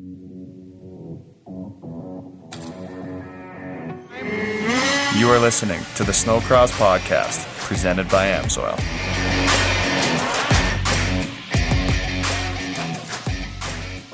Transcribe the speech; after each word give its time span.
You 0.00 0.10
are 5.30 5.38
listening 5.38 5.80
to 5.94 6.02
the 6.02 6.10
Snowcross 6.10 6.72
Podcast, 6.72 7.46
presented 7.60 8.08
by 8.08 8.26
Amsoil. 8.26 8.76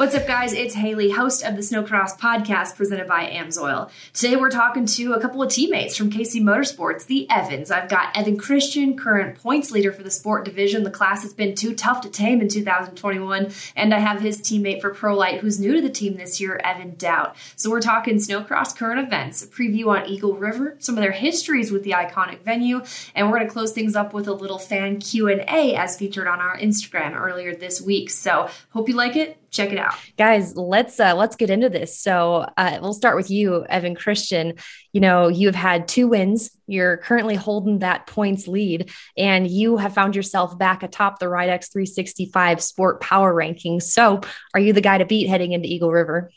What's 0.01 0.15
up, 0.15 0.27
guys? 0.27 0.55
It's 0.55 0.75
Haley, 0.77 1.11
host 1.11 1.45
of 1.45 1.57
the 1.57 1.61
Snowcross 1.61 2.19
podcast 2.19 2.75
presented 2.75 3.07
by 3.07 3.27
Amsoil. 3.27 3.91
Today, 4.15 4.35
we're 4.35 4.49
talking 4.49 4.87
to 4.87 5.13
a 5.13 5.21
couple 5.21 5.43
of 5.43 5.51
teammates 5.51 5.95
from 5.95 6.11
KC 6.11 6.41
Motorsports, 6.41 7.05
the 7.05 7.29
Evans. 7.29 7.71
I've 7.71 7.91
got 7.91 8.17
Evan 8.17 8.39
Christian, 8.39 8.97
current 8.97 9.37
points 9.37 9.71
leader 9.71 9.93
for 9.93 10.03
the 10.03 10.11
sport 10.11 10.47
division. 10.47 10.85
The 10.85 10.91
class 10.91 11.21
has 11.21 11.35
been 11.35 11.55
too 11.55 11.75
tough 11.75 12.01
to 12.01 12.09
tame 12.09 12.41
in 12.41 12.49
2021. 12.49 13.53
And 13.77 13.93
I 13.93 13.99
have 13.99 14.23
his 14.23 14.41
teammate 14.41 14.81
for 14.81 14.95
ProLite, 14.95 15.41
who's 15.41 15.61
new 15.61 15.75
to 15.75 15.83
the 15.83 15.91
team 15.91 16.17
this 16.17 16.41
year, 16.41 16.59
Evan 16.65 16.95
Dowd. 16.97 17.35
So, 17.57 17.69
we're 17.69 17.83
talking 17.83 18.17
Snowcross 18.17 18.75
current 18.75 19.07
events, 19.07 19.45
a 19.45 19.49
preview 19.49 19.89
on 19.89 20.09
Eagle 20.09 20.35
River, 20.35 20.77
some 20.79 20.97
of 20.97 21.03
their 21.03 21.13
histories 21.13 21.71
with 21.71 21.83
the 21.83 21.91
iconic 21.91 22.41
venue, 22.41 22.81
and 23.15 23.31
we're 23.31 23.37
going 23.37 23.49
to 23.49 23.53
close 23.53 23.73
things 23.73 23.95
up 23.95 24.15
with 24.15 24.29
a 24.29 24.33
little 24.33 24.59
fan 24.59 24.99
Q&A 24.99 25.75
as 25.75 25.99
featured 25.99 26.27
on 26.27 26.41
our 26.41 26.57
Instagram 26.57 27.15
earlier 27.21 27.55
this 27.55 27.83
week. 27.83 28.09
So, 28.09 28.49
hope 28.71 28.89
you 28.89 28.97
like 28.97 29.15
it 29.15 29.37
check 29.51 29.73
it 29.73 29.79
out. 29.79 29.95
Guys 30.17 30.57
let's 30.57 30.99
uh 31.01 31.15
let's 31.15 31.37
get 31.37 31.51
into 31.51 31.69
this. 31.69 31.99
So 31.99 32.47
uh 32.57 32.79
we'll 32.81 32.93
start 32.93 33.17
with 33.17 33.31
you 33.31 33.65
evan 33.67 33.95
christian. 33.95 34.55
You 34.93 35.01
know 35.01 35.29
you 35.29 35.49
have 35.49 35.57
had 35.57 35.89
two 35.89 36.09
wins. 36.09 36.51
You're 36.67 36.99
currently 36.99 37.35
holding 37.35 37.81
that 37.81 38.07
points 38.07 38.47
lead 38.47 38.93
and 39.17 39.51
you 39.51 39.77
have 39.77 39.93
found 39.93 40.15
yourself 40.15 40.57
back 40.57 40.83
atop 40.83 41.19
the 41.19 41.29
ridex 41.29 41.69
365 41.69 42.63
sport 42.63 43.01
power 43.01 43.35
rankings 43.35 43.83
so 43.83 44.21
are 44.55 44.61
you 44.61 44.73
the 44.73 44.81
guy 44.81 44.99
to 44.99 45.05
beat 45.05 45.29
heading 45.29 45.53
into 45.53 45.69
eagle 45.69 45.91
river? 45.91 46.31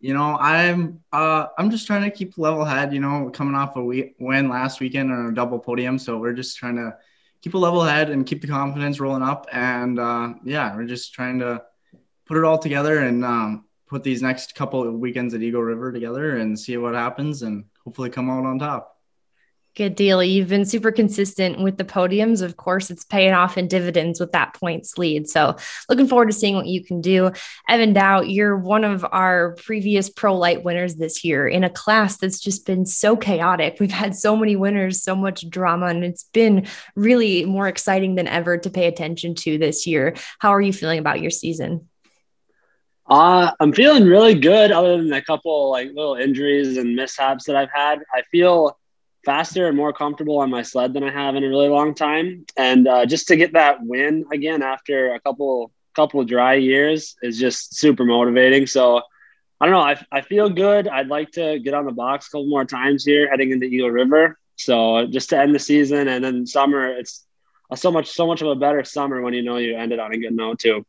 You 0.00 0.14
know 0.14 0.36
i'm 0.38 1.00
uh 1.12 1.46
i'm 1.58 1.70
just 1.70 1.86
trying 1.86 2.02
to 2.02 2.10
keep 2.10 2.36
level 2.36 2.64
head 2.64 2.92
you 2.92 3.00
know 3.00 3.30
coming 3.32 3.54
off 3.54 3.76
a 3.76 3.82
week, 3.82 4.14
win 4.20 4.48
last 4.48 4.80
weekend 4.80 5.10
on 5.10 5.26
a 5.26 5.32
double 5.32 5.58
podium. 5.58 5.98
So 5.98 6.18
we're 6.18 6.34
just 6.34 6.56
trying 6.56 6.76
to 6.76 6.96
keep 7.42 7.54
a 7.54 7.58
level 7.58 7.82
head 7.82 8.10
and 8.10 8.26
keep 8.26 8.42
the 8.42 8.48
confidence 8.48 9.00
rolling 9.00 9.22
up. 9.22 9.48
And 9.50 9.98
uh 9.98 10.34
yeah 10.44 10.76
we're 10.76 10.86
just 10.86 11.14
trying 11.14 11.40
to 11.40 11.62
put 12.26 12.36
it 12.36 12.44
all 12.44 12.58
together 12.58 12.98
and 12.98 13.24
um, 13.24 13.64
put 13.86 14.02
these 14.02 14.22
next 14.22 14.54
couple 14.54 14.86
of 14.86 14.94
weekends 14.94 15.34
at 15.34 15.42
Eagle 15.42 15.62
River 15.62 15.92
together 15.92 16.36
and 16.36 16.58
see 16.58 16.76
what 16.76 16.94
happens 16.94 17.42
and 17.42 17.64
hopefully 17.84 18.10
come 18.10 18.30
out 18.30 18.46
on 18.46 18.58
top. 18.58 18.94
Good 19.76 19.96
deal. 19.96 20.22
You've 20.22 20.48
been 20.48 20.64
super 20.64 20.92
consistent 20.92 21.60
with 21.60 21.78
the 21.78 21.84
podiums. 21.84 22.42
Of 22.42 22.56
course, 22.56 22.92
it's 22.92 23.04
paying 23.04 23.32
off 23.32 23.58
in 23.58 23.66
dividends 23.66 24.20
with 24.20 24.30
that 24.30 24.54
points 24.54 24.96
lead. 24.98 25.28
So, 25.28 25.56
looking 25.88 26.06
forward 26.06 26.26
to 26.26 26.32
seeing 26.32 26.54
what 26.54 26.68
you 26.68 26.84
can 26.84 27.00
do. 27.00 27.32
Evan 27.68 27.92
Dowd, 27.92 28.28
you're 28.28 28.56
one 28.56 28.84
of 28.84 29.04
our 29.10 29.56
previous 29.56 30.08
ProLite 30.08 30.62
winners 30.62 30.94
this 30.94 31.24
year 31.24 31.48
in 31.48 31.64
a 31.64 31.70
class 31.70 32.18
that's 32.18 32.38
just 32.38 32.66
been 32.66 32.86
so 32.86 33.16
chaotic. 33.16 33.78
We've 33.80 33.90
had 33.90 34.14
so 34.14 34.36
many 34.36 34.54
winners, 34.54 35.02
so 35.02 35.16
much 35.16 35.50
drama, 35.50 35.86
and 35.86 36.04
it's 36.04 36.22
been 36.32 36.68
really 36.94 37.44
more 37.44 37.66
exciting 37.66 38.14
than 38.14 38.28
ever 38.28 38.56
to 38.58 38.70
pay 38.70 38.86
attention 38.86 39.34
to 39.36 39.58
this 39.58 39.88
year. 39.88 40.14
How 40.38 40.50
are 40.50 40.62
you 40.62 40.72
feeling 40.72 41.00
about 41.00 41.20
your 41.20 41.32
season? 41.32 41.88
Uh, 43.06 43.50
I'm 43.60 43.72
feeling 43.72 44.04
really 44.04 44.34
good, 44.34 44.72
other 44.72 44.96
than 44.96 45.12
a 45.12 45.22
couple 45.22 45.70
like 45.70 45.88
little 45.88 46.14
injuries 46.14 46.78
and 46.78 46.96
mishaps 46.96 47.44
that 47.44 47.56
I've 47.56 47.70
had. 47.72 48.00
I 48.14 48.22
feel 48.30 48.78
faster 49.24 49.68
and 49.68 49.76
more 49.76 49.92
comfortable 49.92 50.38
on 50.38 50.50
my 50.50 50.62
sled 50.62 50.94
than 50.94 51.02
I 51.02 51.10
have 51.10 51.34
in 51.34 51.44
a 51.44 51.48
really 51.48 51.68
long 51.68 51.94
time. 51.94 52.46
And 52.56 52.86
uh, 52.88 53.06
just 53.06 53.28
to 53.28 53.36
get 53.36 53.52
that 53.54 53.78
win 53.82 54.24
again 54.32 54.62
after 54.62 55.14
a 55.14 55.20
couple 55.20 55.70
couple 55.94 56.24
dry 56.24 56.54
years 56.54 57.14
is 57.22 57.38
just 57.38 57.76
super 57.76 58.04
motivating. 58.04 58.66
So 58.66 59.02
I 59.60 59.66
don't 59.66 59.74
know. 59.74 59.80
I, 59.80 60.04
I 60.10 60.22
feel 60.22 60.50
good. 60.50 60.88
I'd 60.88 61.06
like 61.06 61.30
to 61.32 61.60
get 61.60 61.72
on 61.72 61.84
the 61.84 61.92
box 61.92 62.26
a 62.26 62.30
couple 62.30 62.48
more 62.48 62.64
times 62.64 63.04
here 63.04 63.30
heading 63.30 63.52
into 63.52 63.66
Eagle 63.66 63.90
River. 63.90 64.36
So 64.56 65.06
just 65.06 65.30
to 65.30 65.38
end 65.38 65.54
the 65.54 65.60
season 65.60 66.08
and 66.08 66.24
then 66.24 66.46
summer, 66.46 66.88
it's 66.88 67.24
so 67.74 67.90
much 67.90 68.08
so 68.08 68.26
much 68.26 68.40
of 68.42 68.48
a 68.48 68.54
better 68.54 68.82
summer 68.84 69.20
when 69.20 69.34
you 69.34 69.42
know 69.42 69.56
you 69.56 69.76
ended 69.76 69.98
on 69.98 70.12
a 70.12 70.18
good 70.18 70.34
note 70.34 70.58
too. 70.58 70.84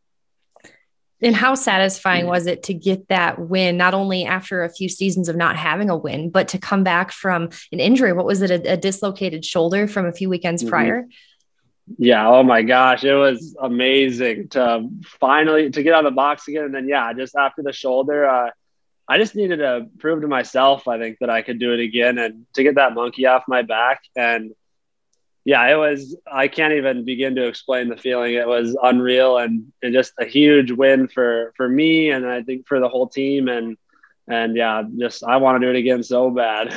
And 1.22 1.36
how 1.36 1.56
satisfying 1.56 2.28
was 2.28 2.46
it 2.46 2.64
to 2.64 2.74
get 2.74 3.08
that 3.08 3.40
win, 3.40 3.78
not 3.78 3.94
only 3.94 4.26
after 4.26 4.64
a 4.64 4.70
few 4.70 4.90
seasons 4.90 5.30
of 5.30 5.36
not 5.36 5.56
having 5.56 5.90
a 5.90 5.96
win, 5.96 6.30
but 6.30 6.50
to 6.50 6.58
come 6.58 6.84
back 6.84 7.12
from 7.12 7.50
an 7.72 7.80
injury? 7.80 8.12
What 8.12 8.26
was 8.26 8.42
it, 8.42 8.52
a, 8.52 8.74
a 8.74 8.78
dislocated 8.78 9.46
shoulder 9.46 9.88
from 9.88 10.06
a 10.06 10.12
few 10.12 10.30
weekends 10.30 10.62
mm-hmm. 10.62 10.70
prior? 10.70 11.08
Yeah. 11.98 12.28
Oh 12.28 12.44
my 12.44 12.64
gosh. 12.64 13.04
It 13.04 13.14
was 13.14 13.56
amazing 13.62 14.50
to 14.50 14.90
finally 15.20 15.70
to 15.70 15.84
get 15.84 15.94
on 15.94 16.04
the 16.04 16.12
box 16.12 16.48
again. 16.48 16.66
And 16.66 16.76
then, 16.76 16.88
yeah, 16.88 17.14
just 17.14 17.36
after 17.36 17.62
the 17.62 17.74
shoulder, 17.74 18.28
uh, 18.28 18.50
I 19.08 19.18
just 19.18 19.36
needed 19.36 19.58
to 19.58 19.88
prove 20.00 20.22
to 20.22 20.28
myself, 20.28 20.88
I 20.88 20.98
think, 20.98 21.20
that 21.20 21.30
I 21.30 21.44
could 21.44 21.60
do 21.60 21.74
it 21.74 21.80
again 21.80 22.18
and 22.18 22.46
to 22.56 22.64
get 22.64 22.76
that 22.76 22.94
monkey 22.94 23.28
off 23.28 23.44
my 23.48 23.62
back. 23.62 24.02
And 24.16 24.56
yeah, 25.46 25.64
it 25.68 25.76
was, 25.76 26.18
I 26.30 26.48
can't 26.48 26.74
even 26.74 27.06
begin 27.06 27.36
to 27.36 27.48
explain 27.48 27.88
the 27.88 27.98
feeling. 27.98 28.34
It 28.34 28.48
was 28.48 28.76
unreal 28.82 29.38
and, 29.38 29.72
and 29.84 29.94
just 29.94 30.12
a 30.20 30.26
huge 30.26 30.72
win 30.72 31.08
for, 31.08 31.54
for 31.56 31.70
me. 31.70 32.10
And 32.10 32.26
I 32.26 32.42
think 32.42 32.68
for 32.68 32.80
the 32.80 32.90
whole 32.90 33.08
team 33.08 33.48
and, 33.48 33.78
and 34.28 34.56
yeah, 34.56 34.82
just, 34.98 35.24
I 35.24 35.38
want 35.38 35.62
to 35.62 35.68
do 35.68 35.72
it 35.72 35.80
again 35.80 36.02
so 36.02 36.32
bad. 36.32 36.74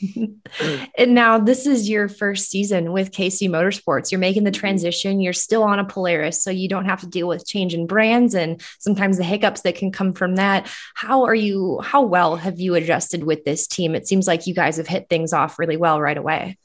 and 0.98 1.14
now 1.14 1.38
this 1.38 1.66
is 1.66 1.88
your 1.88 2.08
first 2.08 2.50
season 2.50 2.92
with 2.92 3.12
KC 3.12 3.48
Motorsports. 3.48 4.10
You're 4.10 4.18
making 4.18 4.42
the 4.42 4.50
mm-hmm. 4.50 4.58
transition. 4.58 5.20
You're 5.20 5.32
still 5.32 5.62
on 5.62 5.78
a 5.78 5.84
Polaris, 5.84 6.42
so 6.42 6.50
you 6.50 6.68
don't 6.68 6.86
have 6.86 7.00
to 7.00 7.06
deal 7.06 7.28
with 7.28 7.46
changing 7.46 7.86
brands 7.86 8.34
and 8.34 8.60
sometimes 8.80 9.18
the 9.18 9.24
hiccups 9.24 9.62
that 9.62 9.76
can 9.76 9.92
come 9.92 10.14
from 10.14 10.34
that. 10.34 10.68
How 10.94 11.24
are 11.24 11.34
you? 11.34 11.80
How 11.80 12.02
well 12.02 12.36
have 12.36 12.58
you 12.58 12.74
adjusted 12.74 13.22
with 13.22 13.44
this 13.44 13.68
team? 13.68 13.94
It 13.94 14.08
seems 14.08 14.26
like 14.26 14.48
you 14.48 14.54
guys 14.54 14.78
have 14.78 14.88
hit 14.88 15.08
things 15.08 15.32
off 15.32 15.60
really 15.60 15.76
well 15.76 16.00
right 16.00 16.18
away. 16.18 16.58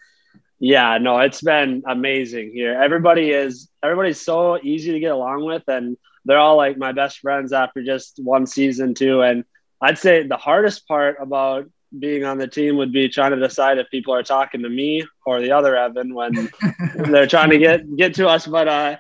Yeah, 0.60 0.98
no, 1.00 1.20
it's 1.20 1.42
been 1.42 1.84
amazing 1.86 2.52
here. 2.54 2.82
Everybody 2.82 3.32
is 3.32 3.70
everybody's 3.84 4.22
so 4.22 4.58
easy 4.62 4.94
to 4.94 5.00
get 5.00 5.12
along 5.12 5.44
with, 5.46 5.64
and 5.68 5.98
they're 6.24 6.40
all 6.40 6.56
like 6.56 6.78
my 6.78 6.92
best 6.94 7.20
friends 7.20 7.52
after 7.52 7.84
just 7.84 8.20
one 8.24 8.48
season 8.48 8.94
too. 8.94 9.22
And 9.22 9.44
I'd 9.82 9.98
say 9.98 10.26
the 10.26 10.38
hardest 10.38 10.88
part 10.88 11.18
about 11.20 11.70
being 11.98 12.24
on 12.26 12.38
the 12.38 12.48
team 12.48 12.78
would 12.78 12.92
be 12.92 13.10
trying 13.10 13.32
to 13.32 13.40
decide 13.40 13.78
if 13.78 13.90
people 13.90 14.14
are 14.14 14.24
talking 14.24 14.64
to 14.64 14.70
me 14.70 15.06
or 15.26 15.42
the 15.42 15.52
other 15.52 15.76
Evan 15.76 16.14
when 16.14 16.50
they're 16.96 17.28
trying 17.28 17.50
to 17.50 17.58
get 17.58 17.96
get 17.98 18.16
to 18.16 18.28
us. 18.28 18.48
But 18.48 18.68
uh, 18.68 18.96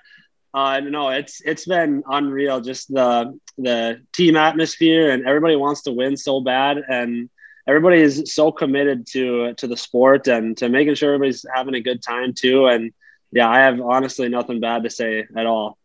uh, 0.53 0.81
no, 0.81 1.09
it's 1.09 1.41
it's 1.41 1.65
been 1.65 2.03
unreal. 2.05 2.59
Just 2.59 2.93
the 2.93 3.37
the 3.57 4.01
team 4.13 4.35
atmosphere 4.35 5.11
and 5.11 5.25
everybody 5.25 5.55
wants 5.55 5.83
to 5.83 5.93
win 5.93 6.17
so 6.17 6.41
bad, 6.41 6.81
and 6.87 7.29
everybody 7.67 8.01
is 8.01 8.33
so 8.33 8.51
committed 8.51 9.07
to 9.07 9.53
to 9.55 9.67
the 9.67 9.77
sport 9.77 10.27
and 10.27 10.57
to 10.57 10.69
making 10.69 10.95
sure 10.95 11.13
everybody's 11.13 11.45
having 11.53 11.75
a 11.75 11.81
good 11.81 12.01
time 12.01 12.33
too. 12.33 12.67
And 12.67 12.93
yeah, 13.31 13.49
I 13.49 13.59
have 13.59 13.81
honestly 13.81 14.29
nothing 14.29 14.59
bad 14.59 14.83
to 14.83 14.89
say 14.89 15.25
at 15.35 15.45
all. 15.45 15.77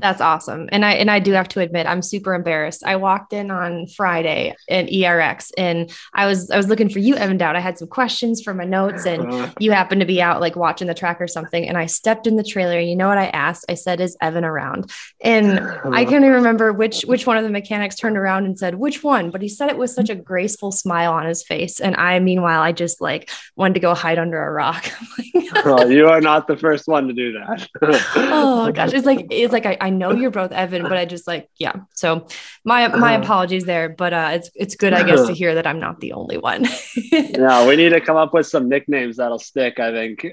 That's 0.00 0.20
awesome. 0.20 0.68
And 0.70 0.84
I 0.84 0.92
and 0.92 1.10
I 1.10 1.18
do 1.18 1.32
have 1.32 1.48
to 1.48 1.60
admit 1.60 1.86
I'm 1.86 2.02
super 2.02 2.34
embarrassed. 2.34 2.84
I 2.84 2.96
walked 2.96 3.32
in 3.32 3.50
on 3.50 3.86
Friday 3.88 4.54
at 4.68 4.86
ERX 4.86 5.50
and 5.58 5.90
I 6.14 6.26
was 6.26 6.50
I 6.50 6.56
was 6.56 6.68
looking 6.68 6.88
for 6.88 7.00
you, 7.00 7.16
Evan 7.16 7.36
Dowd. 7.36 7.56
I 7.56 7.60
had 7.60 7.78
some 7.78 7.88
questions 7.88 8.42
for 8.42 8.54
my 8.54 8.64
notes 8.64 9.06
and 9.06 9.52
you 9.58 9.72
happened 9.72 10.00
to 10.00 10.06
be 10.06 10.22
out 10.22 10.40
like 10.40 10.56
watching 10.56 10.86
the 10.86 10.94
track 10.94 11.20
or 11.20 11.26
something. 11.26 11.66
And 11.66 11.76
I 11.76 11.86
stepped 11.86 12.26
in 12.26 12.36
the 12.36 12.44
trailer. 12.44 12.78
And 12.78 12.88
you 12.88 12.96
know 12.96 13.08
what 13.08 13.18
I 13.18 13.26
asked? 13.26 13.64
I 13.68 13.74
said, 13.74 14.00
is 14.00 14.16
Evan 14.20 14.44
around? 14.44 14.90
And 15.20 15.58
I 15.58 16.04
can't 16.04 16.24
even 16.24 16.32
remember 16.32 16.72
which 16.72 17.02
which 17.02 17.26
one 17.26 17.36
of 17.36 17.44
the 17.44 17.50
mechanics 17.50 17.96
turned 17.96 18.16
around 18.16 18.44
and 18.44 18.58
said, 18.58 18.76
which 18.76 19.02
one? 19.02 19.30
But 19.30 19.42
he 19.42 19.48
said 19.48 19.68
it 19.68 19.78
with 19.78 19.90
such 19.90 20.10
a 20.10 20.14
graceful 20.14 20.70
smile 20.70 21.12
on 21.12 21.26
his 21.26 21.42
face. 21.42 21.80
And 21.80 21.96
I 21.96 22.18
meanwhile, 22.20 22.62
I 22.62 22.72
just 22.72 23.00
like 23.00 23.30
wanted 23.56 23.74
to 23.74 23.80
go 23.80 23.94
hide 23.94 24.18
under 24.18 24.40
a 24.40 24.50
rock. 24.52 24.90
oh, 25.64 25.86
you 25.86 26.06
are 26.08 26.20
not 26.20 26.46
the 26.46 26.56
first 26.56 26.86
one 26.86 27.08
to 27.08 27.12
do 27.12 27.32
that. 27.32 27.68
oh 28.14 28.70
gosh. 28.72 28.92
It's 28.92 29.06
like 29.06 29.26
it's 29.30 29.52
like 29.52 29.66
I, 29.66 29.76
I 29.80 29.87
know 29.90 30.12
you're 30.12 30.30
both 30.30 30.52
Evan, 30.52 30.82
but 30.82 30.96
I 30.96 31.04
just 31.04 31.26
like, 31.26 31.48
yeah. 31.58 31.74
So 31.94 32.26
my 32.64 32.88
my 32.88 33.14
uh-huh. 33.14 33.24
apologies 33.24 33.64
there, 33.64 33.88
but 33.88 34.12
uh 34.12 34.30
it's 34.32 34.50
it's 34.54 34.76
good, 34.76 34.92
I 34.92 35.02
guess, 35.02 35.26
to 35.26 35.32
hear 35.32 35.54
that 35.54 35.66
I'm 35.66 35.80
not 35.80 36.00
the 36.00 36.12
only 36.12 36.38
one. 36.38 36.66
yeah, 37.12 37.66
we 37.66 37.76
need 37.76 37.90
to 37.90 38.00
come 38.00 38.16
up 38.16 38.34
with 38.34 38.46
some 38.46 38.68
nicknames 38.68 39.16
that'll 39.16 39.38
stick, 39.38 39.78
I 39.80 39.92
think. 39.92 40.26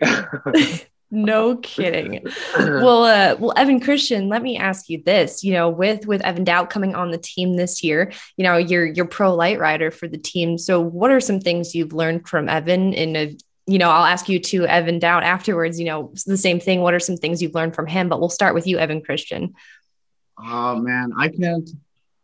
no 1.11 1.55
kidding 1.57 2.25
well 2.57 3.03
uh 3.03 3.35
well 3.39 3.53
evan 3.55 3.79
christian 3.79 4.27
let 4.27 4.41
me 4.41 4.57
ask 4.57 4.89
you 4.89 5.01
this 5.05 5.43
you 5.43 5.53
know 5.53 5.69
with 5.69 6.07
with 6.07 6.19
evan 6.21 6.43
Dowd 6.43 6.71
coming 6.71 6.95
on 6.95 7.11
the 7.11 7.17
team 7.19 7.55
this 7.55 7.83
year 7.83 8.11
you 8.37 8.43
know 8.43 8.57
you're 8.57 8.85
you're 8.85 9.05
ProLite 9.05 9.59
rider 9.59 9.91
for 9.91 10.07
the 10.07 10.17
team 10.17 10.57
so 10.57 10.81
what 10.81 11.11
are 11.11 11.19
some 11.19 11.39
things 11.39 11.75
you've 11.75 11.93
learned 11.93 12.27
from 12.27 12.49
evan 12.49 12.91
in 12.93 13.15
a 13.15 13.37
you 13.67 13.79
know, 13.79 13.89
I'll 13.89 14.05
ask 14.05 14.29
you 14.29 14.39
to 14.39 14.65
Evan 14.65 14.99
Dowd 14.99 15.23
afterwards, 15.23 15.79
you 15.79 15.85
know, 15.85 16.13
the 16.25 16.37
same 16.37 16.59
thing. 16.59 16.81
What 16.81 16.93
are 16.93 16.99
some 16.99 17.17
things 17.17 17.41
you've 17.41 17.55
learned 17.55 17.73
from 17.73 17.87
him? 17.87 18.09
But 18.09 18.19
we'll 18.19 18.29
start 18.29 18.53
with 18.53 18.67
you, 18.67 18.77
Evan 18.77 19.01
Christian. 19.01 19.55
Oh 20.37 20.75
man, 20.77 21.11
I 21.17 21.29
can't 21.29 21.69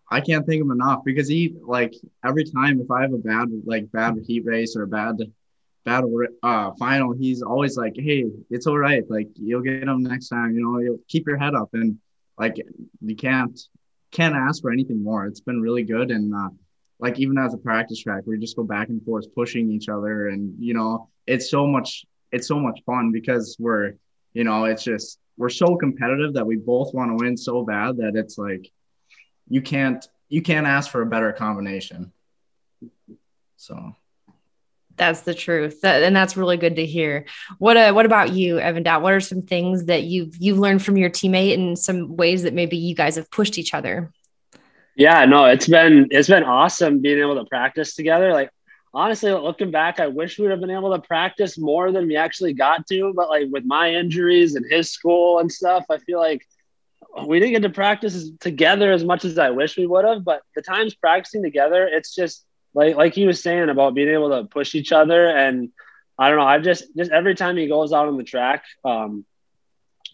I 0.09 0.21
can't 0.21 0.45
think 0.45 0.63
of 0.63 0.69
enough 0.69 1.03
because 1.05 1.27
he 1.27 1.55
like 1.65 1.93
every 2.23 2.43
time 2.43 2.79
if 2.79 2.91
I 2.91 3.01
have 3.01 3.13
a 3.13 3.17
bad 3.17 3.49
like 3.65 3.91
bad 3.91 4.17
heat 4.27 4.45
race 4.45 4.75
or 4.75 4.83
a 4.83 4.87
bad 4.87 5.17
bad 5.85 6.03
uh 6.43 6.71
final, 6.77 7.13
he's 7.13 7.41
always 7.41 7.77
like, 7.77 7.93
Hey, 7.95 8.25
it's 8.49 8.67
all 8.67 8.77
right. 8.77 9.03
Like 9.09 9.29
you'll 9.35 9.61
get 9.61 9.83
him 9.83 10.03
next 10.03 10.27
time, 10.27 10.53
you 10.53 10.61
know, 10.61 10.79
you'll 10.79 10.99
keep 11.07 11.25
your 11.25 11.37
head 11.37 11.55
up 11.55 11.69
and 11.73 11.97
like 12.37 12.57
you 13.01 13.15
can't 13.15 13.59
can't 14.11 14.35
ask 14.35 14.61
for 14.61 14.71
anything 14.71 15.01
more. 15.03 15.25
It's 15.25 15.39
been 15.39 15.61
really 15.61 15.83
good. 15.83 16.11
And 16.11 16.35
uh, 16.35 16.49
like 17.01 17.19
even 17.19 17.37
as 17.37 17.53
a 17.53 17.57
practice 17.57 17.99
track, 17.99 18.23
we 18.25 18.37
just 18.37 18.55
go 18.55 18.63
back 18.63 18.89
and 18.89 19.03
forth 19.03 19.33
pushing 19.33 19.71
each 19.71 19.89
other. 19.89 20.29
And, 20.29 20.55
you 20.59 20.73
know, 20.73 21.09
it's 21.25 21.49
so 21.49 21.65
much, 21.65 22.05
it's 22.31 22.47
so 22.47 22.59
much 22.59 22.79
fun 22.85 23.11
because 23.11 23.57
we're, 23.59 23.95
you 24.33 24.43
know, 24.43 24.65
it's 24.65 24.83
just, 24.83 25.19
we're 25.35 25.49
so 25.49 25.75
competitive 25.75 26.35
that 26.35 26.45
we 26.45 26.55
both 26.55 26.93
want 26.93 27.17
to 27.17 27.23
win 27.23 27.35
so 27.35 27.65
bad 27.65 27.97
that 27.97 28.15
it's 28.15 28.37
like, 28.37 28.71
you 29.49 29.61
can't, 29.61 30.07
you 30.29 30.41
can't 30.41 30.67
ask 30.67 30.91
for 30.91 31.01
a 31.01 31.05
better 31.05 31.33
combination. 31.33 32.13
So 33.57 33.95
that's 34.95 35.21
the 35.21 35.33
truth, 35.33 35.83
and 35.83 36.15
that's 36.15 36.37
really 36.37 36.57
good 36.57 36.75
to 36.75 36.85
hear. 36.85 37.25
What 37.57 37.75
uh, 37.77 37.91
what 37.93 38.05
about 38.05 38.33
you, 38.33 38.59
Evan 38.59 38.83
Dowd? 38.83 39.01
What 39.01 39.13
are 39.13 39.19
some 39.19 39.41
things 39.41 39.85
that 39.85 40.03
you've 40.03 40.37
you've 40.37 40.59
learned 40.59 40.83
from 40.83 40.97
your 40.97 41.09
teammate, 41.09 41.55
and 41.55 41.77
some 41.77 42.15
ways 42.15 42.43
that 42.43 42.53
maybe 42.53 42.77
you 42.77 42.93
guys 42.93 43.15
have 43.15 43.31
pushed 43.31 43.57
each 43.57 43.73
other? 43.73 44.11
Yeah, 44.95 45.25
no, 45.25 45.45
it's 45.45 45.67
been 45.67 46.07
it's 46.11 46.27
been 46.27 46.43
awesome 46.43 47.01
being 47.01 47.19
able 47.19 47.35
to 47.35 47.45
practice 47.45 47.95
together. 47.95 48.33
Like 48.33 48.49
honestly, 48.93 49.31
looking 49.31 49.71
back, 49.71 49.99
I 49.99 50.07
wish 50.07 50.37
we 50.37 50.43
would 50.43 50.51
have 50.51 50.59
been 50.59 50.69
able 50.69 50.93
to 50.93 51.01
practice 51.01 51.57
more 51.57 51.91
than 51.91 52.07
we 52.07 52.17
actually 52.17 52.53
got 52.53 52.87
to. 52.87 53.13
But 53.15 53.29
like 53.29 53.47
with 53.49 53.65
my 53.65 53.93
injuries 53.93 54.55
and 54.55 54.65
his 54.69 54.91
school 54.91 55.39
and 55.39 55.51
stuff, 55.51 55.85
I 55.89 55.97
feel 55.97 56.19
like 56.19 56.45
we 57.25 57.39
didn't 57.39 57.53
get 57.53 57.61
to 57.63 57.69
practice 57.69 58.29
together 58.39 58.91
as 58.91 59.03
much 59.03 59.25
as 59.25 59.37
I 59.37 59.49
wish 59.49 59.77
we 59.77 59.87
would 59.87 60.05
have. 60.05 60.23
But 60.23 60.41
the 60.55 60.61
times 60.61 60.93
practicing 60.93 61.43
together, 61.43 61.87
it's 61.87 62.13
just 62.13 62.45
like 62.73 62.95
like 62.95 63.13
he 63.13 63.25
was 63.25 63.41
saying 63.41 63.69
about 63.69 63.95
being 63.95 64.09
able 64.09 64.29
to 64.29 64.47
push 64.47 64.75
each 64.75 64.91
other 64.91 65.27
and 65.27 65.71
I 66.21 66.29
don't 66.29 66.37
know. 66.37 66.45
I've 66.45 66.63
just 66.63 66.83
just 66.95 67.11
every 67.11 67.33
time 67.33 67.57
he 67.57 67.67
goes 67.67 67.93
out 67.93 68.07
on 68.07 68.17
the 68.17 68.23
track, 68.23 68.65
um, 68.85 69.25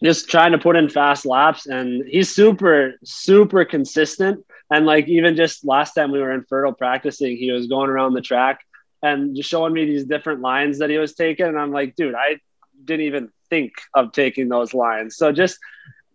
just 0.02 0.30
trying 0.30 0.52
to 0.52 0.58
put 0.58 0.76
in 0.76 0.88
fast 0.88 1.26
laps, 1.26 1.66
and 1.66 2.02
he's 2.06 2.34
super 2.34 2.94
super 3.04 3.64
consistent. 3.66 4.44
And 4.70 4.86
like 4.86 5.08
even 5.08 5.36
just 5.36 5.64
last 5.64 5.94
time 5.94 6.12
we 6.12 6.20
were 6.20 6.32
in 6.32 6.44
Fertile 6.44 6.72
practicing, 6.72 7.36
he 7.36 7.50
was 7.50 7.66
going 7.66 7.90
around 7.90 8.14
the 8.14 8.20
track 8.20 8.60
and 9.02 9.36
just 9.36 9.48
showing 9.48 9.72
me 9.72 9.84
these 9.84 10.04
different 10.04 10.40
lines 10.40 10.78
that 10.78 10.90
he 10.90 10.98
was 10.98 11.14
taking, 11.14 11.46
and 11.46 11.58
I'm 11.58 11.72
like, 11.72 11.96
dude, 11.96 12.14
I 12.14 12.40
didn't 12.84 13.06
even 13.06 13.30
think 13.48 13.72
of 13.94 14.12
taking 14.12 14.48
those 14.48 14.74
lines. 14.74 15.16
So 15.16 15.32
just 15.32 15.58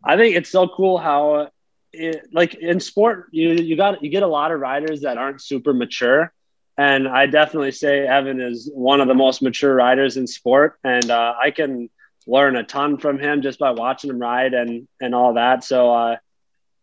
I 0.03 0.17
think 0.17 0.35
it's 0.35 0.49
so 0.49 0.67
cool 0.67 0.97
how 0.97 1.49
it, 1.93 2.27
like 2.33 2.55
in 2.55 2.79
sport, 2.79 3.27
you 3.31 3.51
you 3.51 3.75
got 3.77 4.03
you 4.03 4.09
get 4.09 4.23
a 4.23 4.27
lot 4.27 4.51
of 4.51 4.59
riders 4.59 5.01
that 5.01 5.17
aren't 5.17 5.41
super 5.41 5.73
mature, 5.73 6.33
and 6.77 7.07
I 7.07 7.25
definitely 7.27 7.71
say 7.71 8.05
Evan 8.05 8.41
is 8.41 8.69
one 8.73 8.99
of 8.99 9.07
the 9.07 9.13
most 9.13 9.41
mature 9.41 9.73
riders 9.73 10.17
in 10.17 10.27
sport, 10.27 10.77
and 10.83 11.09
uh, 11.09 11.33
I 11.41 11.51
can 11.51 11.89
learn 12.25 12.55
a 12.55 12.63
ton 12.63 12.97
from 12.97 13.19
him 13.19 13.41
just 13.41 13.59
by 13.59 13.71
watching 13.71 14.09
him 14.09 14.19
ride 14.19 14.53
and 14.53 14.87
and 14.99 15.15
all 15.15 15.35
that. 15.35 15.63
So, 15.63 15.93
uh, 15.93 16.17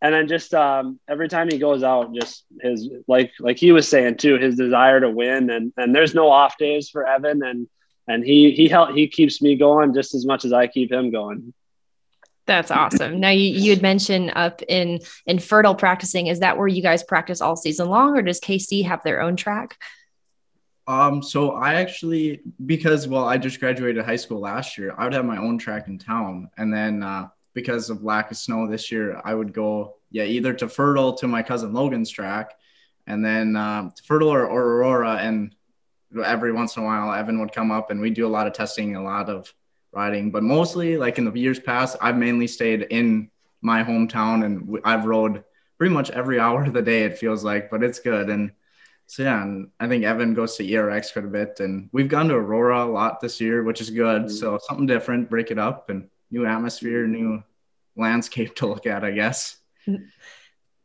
and 0.02 0.14
then 0.14 0.29
just 0.29 0.55
um, 0.55 0.99
every 1.08 1.29
time 1.29 1.49
he 1.50 1.58
goes 1.58 1.82
out, 1.82 2.14
just 2.14 2.44
his 2.61 2.88
like 3.06 3.32
like 3.38 3.58
he 3.58 3.73
was 3.73 3.87
saying 3.87 4.17
too, 4.17 4.38
his 4.38 4.56
desire 4.56 5.00
to 5.00 5.11
win, 5.11 5.50
and 5.50 5.73
and 5.76 5.94
there's 5.94 6.14
no 6.14 6.31
off 6.31 6.56
days 6.56 6.88
for 6.88 7.06
Evan, 7.06 7.43
and 7.43 7.69
and 8.08 8.25
he 8.25 8.52
he 8.52 8.69
help 8.69 8.94
he 8.94 9.08
keeps 9.08 9.43
me 9.43 9.56
going 9.56 9.94
just 9.94 10.14
as 10.14 10.25
much 10.25 10.44
as 10.44 10.52
I 10.52 10.67
keep 10.67 10.91
him 10.91 11.11
going. 11.11 11.52
That's 12.47 12.70
awesome. 12.70 13.20
Now 13.20 13.31
you, 13.31 13.44
you 13.44 13.70
had 13.70 13.82
mentioned 13.82 14.32
up 14.35 14.62
in 14.67 15.00
in 15.26 15.38
fertile 15.38 15.75
practicing. 15.75 16.29
Is 16.29 16.41
that 16.41 16.56
where 16.56 16.67
you 16.67 16.82
guys 16.82 17.05
practice 17.05 17.41
all 17.41 17.55
season 17.55 17.88
long, 17.88 18.17
or 18.17 18.23
does 18.23 18.41
KC 18.41 18.87
have 18.87 19.03
their 19.03 19.20
own 19.20 19.37
track? 19.37 19.76
Um, 20.87 21.23
so 21.23 21.53
I 21.53 21.75
actually 21.75 22.41
because 22.64 23.06
well, 23.06 23.25
I 23.25 23.37
just 23.37 23.61
graduated 23.61 24.05
high 24.05 24.17
school 24.17 24.41
last 24.41 24.79
year. 24.79 24.94
I 24.96 25.05
would 25.05 25.12
have 25.12 25.26
my 25.26 25.37
own 25.37 25.58
track 25.58 25.88
in 25.88 25.99
town, 25.99 26.50
and 26.56 26.73
then 26.73 27.03
uh, 27.03 27.29
because 27.55 27.91
of 27.91 28.05
lack 28.05 28.31
of 28.31 28.37
snow 28.37 28.67
this 28.67 28.91
year, 28.93 29.20
I 29.25 29.35
would 29.35 29.52
go 29.52 29.97
yeah 30.11 30.25
either 30.25 30.52
to 30.55 30.69
Fertile 30.69 31.14
to 31.14 31.29
my 31.29 31.43
cousin 31.43 31.73
Logan's 31.73 32.11
track, 32.11 32.55
and 33.06 33.25
then 33.25 33.56
uh, 33.56 33.91
to 33.91 34.02
Fertile 34.02 34.32
or, 34.32 34.47
or 34.47 34.62
Aurora, 34.62 35.17
and 35.17 35.55
every 36.25 36.52
once 36.52 36.76
in 36.76 36.82
a 36.82 36.87
while 36.87 37.12
Evan 37.12 37.41
would 37.41 37.52
come 37.52 37.70
up, 37.70 37.91
and 37.91 38.00
we 38.00 38.11
do 38.11 38.26
a 38.26 38.29
lot 38.29 38.47
of 38.47 38.52
testing, 38.52 38.97
a 38.97 39.02
lot 39.02 39.29
of 39.29 39.52
riding, 39.93 40.31
but 40.31 40.43
mostly 40.43 40.97
like 40.97 41.19
in 41.19 41.25
the 41.25 41.38
years 41.38 41.61
past, 41.61 41.97
I've 42.00 42.17
mainly 42.17 42.47
stayed 42.47 42.82
in 42.91 43.31
my 43.62 43.82
hometown 43.82 44.44
and 44.44 44.79
I've 44.85 45.05
rode 45.05 45.44
pretty 45.79 45.93
much 45.93 46.11
every 46.11 46.38
hour 46.38 46.64
of 46.64 46.73
the 46.73 46.82
day. 46.82 47.03
It 47.05 47.19
feels 47.19 47.44
like, 47.44 47.70
but 47.70 47.82
it's 47.82 47.99
good. 47.99 48.31
And 48.31 48.53
so 49.06 49.25
yeah, 49.25 49.43
and 49.43 49.70
I 49.81 49.88
think 49.88 50.05
Evan 50.05 50.35
goes 50.35 50.56
to 50.56 50.64
ERX 50.64 51.12
quite 51.12 51.25
a 51.25 51.29
bit, 51.29 51.58
and 51.58 51.88
we've 51.93 52.08
gone 52.08 52.29
to 52.29 52.37
Aurora 52.37 52.85
a 52.85 52.87
lot 52.87 53.20
this 53.20 53.41
year, 53.41 53.64
which 53.64 53.81
is 53.81 53.91
good. 53.91 54.23
Mm-hmm. 54.23 54.31
So 54.31 54.58
something 54.69 54.87
different, 54.87 55.29
break 55.29 55.50
it 55.50 55.58
up, 55.58 55.91
and 55.91 56.08
new 56.31 56.47
atmosphere, 56.47 57.06
new 57.06 57.43
landscape 57.97 58.55
to 58.56 58.67
look 58.67 58.87
at, 58.87 59.05
I 59.05 59.11
guess. 59.12 59.56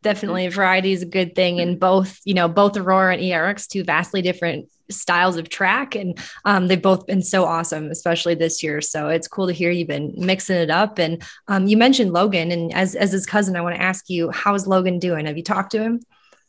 Definitely, 0.04 0.48
variety 0.50 0.92
is 0.92 1.02
a 1.02 1.08
good 1.08 1.36
thing, 1.36 1.58
in 1.58 1.80
both 1.80 2.20
you 2.26 2.34
know 2.34 2.48
both 2.48 2.78
Aurora 2.78 3.14
and 3.14 3.24
ERX 3.24 3.68
two 3.68 3.84
vastly 3.84 4.22
different 4.22 4.70
styles 4.90 5.38
of 5.38 5.50
track 5.50 5.96
and 5.96 6.20
um, 6.46 6.68
they've 6.68 6.82
both 6.82 7.08
been 7.08 7.22
so 7.22 7.46
awesome 7.46 7.90
especially 7.90 8.36
this 8.36 8.62
year 8.62 8.82
so 8.82 9.10
it's 9.10 9.28
cool 9.28 9.48
to 9.48 9.54
hear 9.54 9.72
you've 9.72 9.88
been 9.88 10.14
mixing 10.16 10.58
it 10.58 10.70
up 10.70 11.00
and 11.00 11.24
um, 11.48 11.68
you 11.68 11.76
mentioned 11.76 12.14
logan 12.14 12.52
and 12.52 12.74
as, 12.74 12.96
as 12.96 13.12
his 13.12 13.26
cousin 13.26 13.56
i 13.56 13.62
want 13.62 13.76
to 13.76 13.82
ask 13.82 14.10
you 14.10 14.30
how's 14.32 14.68
logan 14.68 15.00
doing? 15.00 15.26
Have 15.26 15.38
you 15.38 15.44
talked 15.44 15.72
to 15.72 15.82
him? 15.82 16.02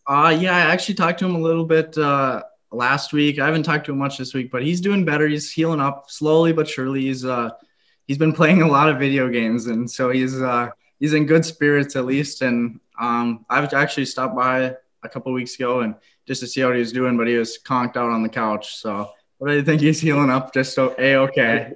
Uh 0.07 0.37
yeah 0.39 0.55
i 0.55 0.61
actually 0.61 0.95
talked 0.95 1.19
to 1.21 1.27
him 1.27 1.35
a 1.35 1.41
little 1.41 1.65
bit 1.65 1.97
uh 1.97 2.43
last 2.73 3.13
week. 3.13 3.39
I 3.39 3.47
haven't 3.47 3.63
talked 3.63 3.87
to 3.87 3.93
him 3.93 3.99
much 3.99 4.19
this 4.19 4.35
week 4.35 4.51
but 4.51 4.63
he's 4.63 4.81
doing 4.81 5.05
better. 5.05 5.27
He's 5.27 5.51
healing 5.51 5.81
up 5.81 6.11
slowly 6.11 6.53
but 6.53 6.69
surely. 6.69 7.03
He's 7.03 7.25
uh 7.25 7.51
he's 8.07 8.19
been 8.19 8.33
playing 8.33 8.63
a 8.63 8.69
lot 8.69 8.89
of 8.89 8.99
video 8.99 9.29
games 9.29 9.67
and 9.67 9.91
so 9.91 10.11
he's 10.11 10.41
uh 10.41 10.69
he's 11.01 11.15
in 11.15 11.27
good 11.27 11.45
spirits 11.45 11.97
at 11.97 12.05
least 12.05 12.43
and 12.43 12.81
um 13.01 13.45
i've 13.51 13.73
actually 13.75 14.07
stopped 14.07 14.35
by 14.35 14.75
a 15.03 15.09
couple 15.09 15.33
weeks 15.33 15.55
ago 15.55 15.81
and 15.81 15.95
just 16.27 16.41
to 16.41 16.47
see 16.47 16.61
how 16.61 16.73
he 16.73 16.81
was 16.81 16.93
doing, 16.93 17.17
but 17.17 17.27
he 17.27 17.37
was 17.37 17.59
conked 17.59 17.97
out 17.97 18.11
on 18.11 18.23
the 18.23 18.29
couch. 18.29 18.77
So 18.77 19.11
what 19.39 19.49
do 19.49 19.55
you 19.55 19.63
think 19.63 19.81
he's 19.81 20.01
healing 20.01 20.31
up 20.31 20.53
just 20.53 20.75
so 20.75 20.95
a 20.99 21.17
okay? 21.17 21.75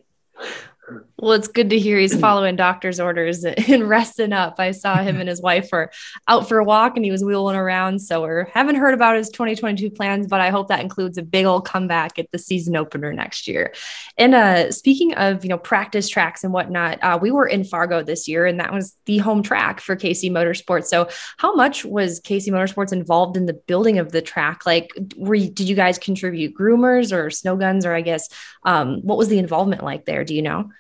Well, 1.21 1.33
it's 1.33 1.49
good 1.49 1.69
to 1.69 1.79
hear 1.79 1.99
he's 1.99 2.19
following 2.19 2.57
doctor's 2.57 2.99
orders 2.99 3.45
and 3.45 3.87
resting 3.87 4.33
up. 4.33 4.55
I 4.59 4.71
saw 4.71 4.97
him 4.97 5.21
and 5.21 5.29
his 5.29 5.43
wife 5.43 5.69
were 5.71 5.91
out 6.27 6.49
for 6.49 6.59
a 6.59 6.65
walk 6.65 6.97
and 6.97 7.05
he 7.05 7.11
was 7.11 7.23
wheeling 7.23 7.57
around. 7.57 7.99
So 7.99 8.27
we 8.27 8.51
haven't 8.55 8.77
heard 8.77 8.95
about 8.95 9.17
his 9.17 9.29
2022 9.29 9.91
plans, 9.91 10.27
but 10.29 10.41
I 10.41 10.49
hope 10.49 10.69
that 10.69 10.81
includes 10.81 11.19
a 11.19 11.23
big 11.23 11.45
old 11.45 11.67
comeback 11.67 12.19
at 12.19 12.31
the 12.33 12.39
season 12.39 12.75
opener 12.75 13.13
next 13.13 13.47
year. 13.47 13.75
And 14.17 14.35
uh, 14.35 14.73
speaking 14.73 15.13
of, 15.15 15.45
you 15.45 15.51
know, 15.51 15.59
practice 15.59 16.09
tracks 16.09 16.43
and 16.43 16.55
whatnot, 16.55 16.99
uh, 17.03 17.19
we 17.21 17.31
were 17.31 17.47
in 17.47 17.65
Fargo 17.65 18.03
this 18.03 18.27
year 18.27 18.47
and 18.47 18.59
that 18.59 18.73
was 18.73 18.97
the 19.05 19.19
home 19.19 19.43
track 19.43 19.81
for 19.81 19.97
KC 19.97 20.31
Motorsports. 20.31 20.87
So 20.87 21.11
how 21.37 21.55
much 21.55 21.85
was 21.85 22.21
KC 22.21 22.49
Motorsports 22.49 22.95
involved 22.95 23.37
in 23.37 23.45
the 23.45 23.53
building 23.53 23.99
of 23.99 24.11
the 24.11 24.23
track? 24.23 24.65
Like, 24.65 24.91
were 25.19 25.35
you, 25.35 25.50
did 25.50 25.69
you 25.69 25.77
guys 25.77 25.99
contribute 25.99 26.57
groomers 26.57 27.15
or 27.15 27.29
snow 27.29 27.57
guns, 27.57 27.85
or 27.85 27.93
I 27.93 28.00
guess, 28.00 28.31
um, 28.65 29.00
what 29.03 29.19
was 29.19 29.29
the 29.29 29.39
involvement 29.39 29.85
like 29.85 30.07
there? 30.07 30.25
Do 30.25 30.35
you 30.35 30.41
know? 30.41 30.71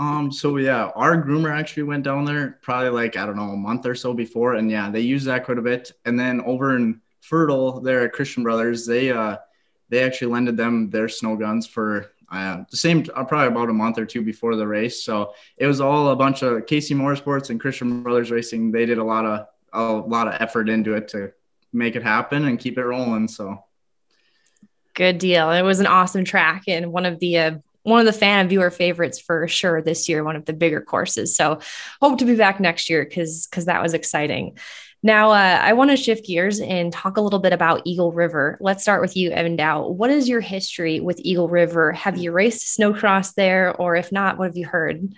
Um, 0.00 0.32
so 0.32 0.56
yeah, 0.56 0.86
our 0.96 1.22
groomer 1.22 1.54
actually 1.54 1.82
went 1.82 2.04
down 2.04 2.24
there 2.24 2.58
probably 2.62 2.88
like, 2.88 3.18
I 3.18 3.26
don't 3.26 3.36
know, 3.36 3.50
a 3.50 3.56
month 3.56 3.84
or 3.84 3.94
so 3.94 4.14
before. 4.14 4.54
And 4.54 4.70
yeah, 4.70 4.88
they 4.88 5.00
use 5.00 5.24
that 5.24 5.44
quite 5.44 5.58
a 5.58 5.62
bit. 5.62 5.92
And 6.06 6.18
then 6.18 6.40
over 6.40 6.74
in 6.74 7.02
Fertile, 7.20 7.80
there 7.80 8.02
at 8.06 8.14
Christian 8.14 8.42
Brothers, 8.42 8.86
they, 8.86 9.10
uh, 9.10 9.36
they 9.90 10.02
actually 10.02 10.32
lended 10.32 10.56
them 10.56 10.88
their 10.88 11.06
snow 11.06 11.36
guns 11.36 11.66
for 11.66 12.12
uh, 12.32 12.64
the 12.70 12.78
same, 12.78 13.04
uh, 13.14 13.24
probably 13.24 13.48
about 13.48 13.68
a 13.68 13.74
month 13.74 13.98
or 13.98 14.06
two 14.06 14.22
before 14.22 14.56
the 14.56 14.66
race. 14.66 15.04
So 15.04 15.34
it 15.58 15.66
was 15.66 15.82
all 15.82 16.08
a 16.08 16.16
bunch 16.16 16.40
of 16.40 16.64
KC 16.64 16.96
Motorsports 16.96 17.50
and 17.50 17.60
Christian 17.60 18.02
Brothers 18.02 18.30
Racing. 18.30 18.72
They 18.72 18.86
did 18.86 18.96
a 18.96 19.04
lot 19.04 19.26
of, 19.26 19.48
a 19.74 20.08
lot 20.08 20.28
of 20.28 20.40
effort 20.40 20.70
into 20.70 20.94
it 20.94 21.08
to 21.08 21.30
make 21.74 21.94
it 21.94 22.02
happen 22.02 22.46
and 22.46 22.58
keep 22.58 22.78
it 22.78 22.84
rolling. 22.84 23.28
So 23.28 23.64
good 24.94 25.18
deal. 25.18 25.50
It 25.50 25.60
was 25.60 25.78
an 25.78 25.86
awesome 25.86 26.24
track 26.24 26.64
and 26.68 26.90
one 26.90 27.04
of 27.04 27.18
the 27.18 27.38
uh, 27.38 27.58
one 27.82 28.00
of 28.00 28.06
the 28.06 28.12
fan 28.12 28.40
and 28.40 28.48
viewer 28.48 28.70
favorites 28.70 29.20
for 29.20 29.48
sure 29.48 29.80
this 29.80 30.08
year, 30.08 30.22
one 30.22 30.36
of 30.36 30.44
the 30.44 30.52
bigger 30.52 30.80
courses. 30.80 31.36
So 31.36 31.60
hope 32.00 32.18
to 32.18 32.24
be 32.24 32.36
back 32.36 32.60
next 32.60 32.90
year 32.90 33.04
because 33.04 33.46
because 33.46 33.66
that 33.66 33.82
was 33.82 33.94
exciting. 33.94 34.58
Now, 35.02 35.30
uh, 35.30 35.58
I 35.62 35.72
want 35.72 35.90
to 35.90 35.96
shift 35.96 36.26
gears 36.26 36.60
and 36.60 36.92
talk 36.92 37.16
a 37.16 37.22
little 37.22 37.38
bit 37.38 37.54
about 37.54 37.82
Eagle 37.86 38.12
River. 38.12 38.58
Let's 38.60 38.82
start 38.82 39.00
with 39.00 39.16
you, 39.16 39.30
Evan 39.30 39.56
Dowd. 39.56 39.96
What 39.96 40.10
is 40.10 40.28
your 40.28 40.42
history 40.42 41.00
with 41.00 41.18
Eagle 41.20 41.48
River? 41.48 41.92
Have 41.92 42.18
you 42.18 42.32
raced 42.32 42.78
snowcross 42.78 43.34
there, 43.34 43.74
or 43.74 43.96
if 43.96 44.12
not, 44.12 44.36
what 44.36 44.48
have 44.48 44.58
you 44.58 44.66
heard? 44.66 45.14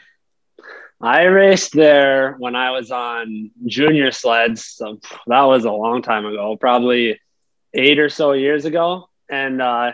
I 1.01 1.25
raced 1.25 1.73
there 1.73 2.37
when 2.39 2.55
I 2.55 2.71
was 2.71 2.93
on 2.93 3.51
junior 3.67 4.13
sleds. 4.13 4.67
So 4.67 5.01
that 5.27 5.43
was 5.43 5.65
a 5.65 5.73
long 5.73 6.01
time 6.01 6.27
ago, 6.27 6.57
probably 6.57 7.21
eight 7.75 7.99
or 7.99 8.09
so 8.09 8.33
years 8.33 8.67
ago. 8.67 9.09
And 9.29 9.61
uh, 9.61 9.93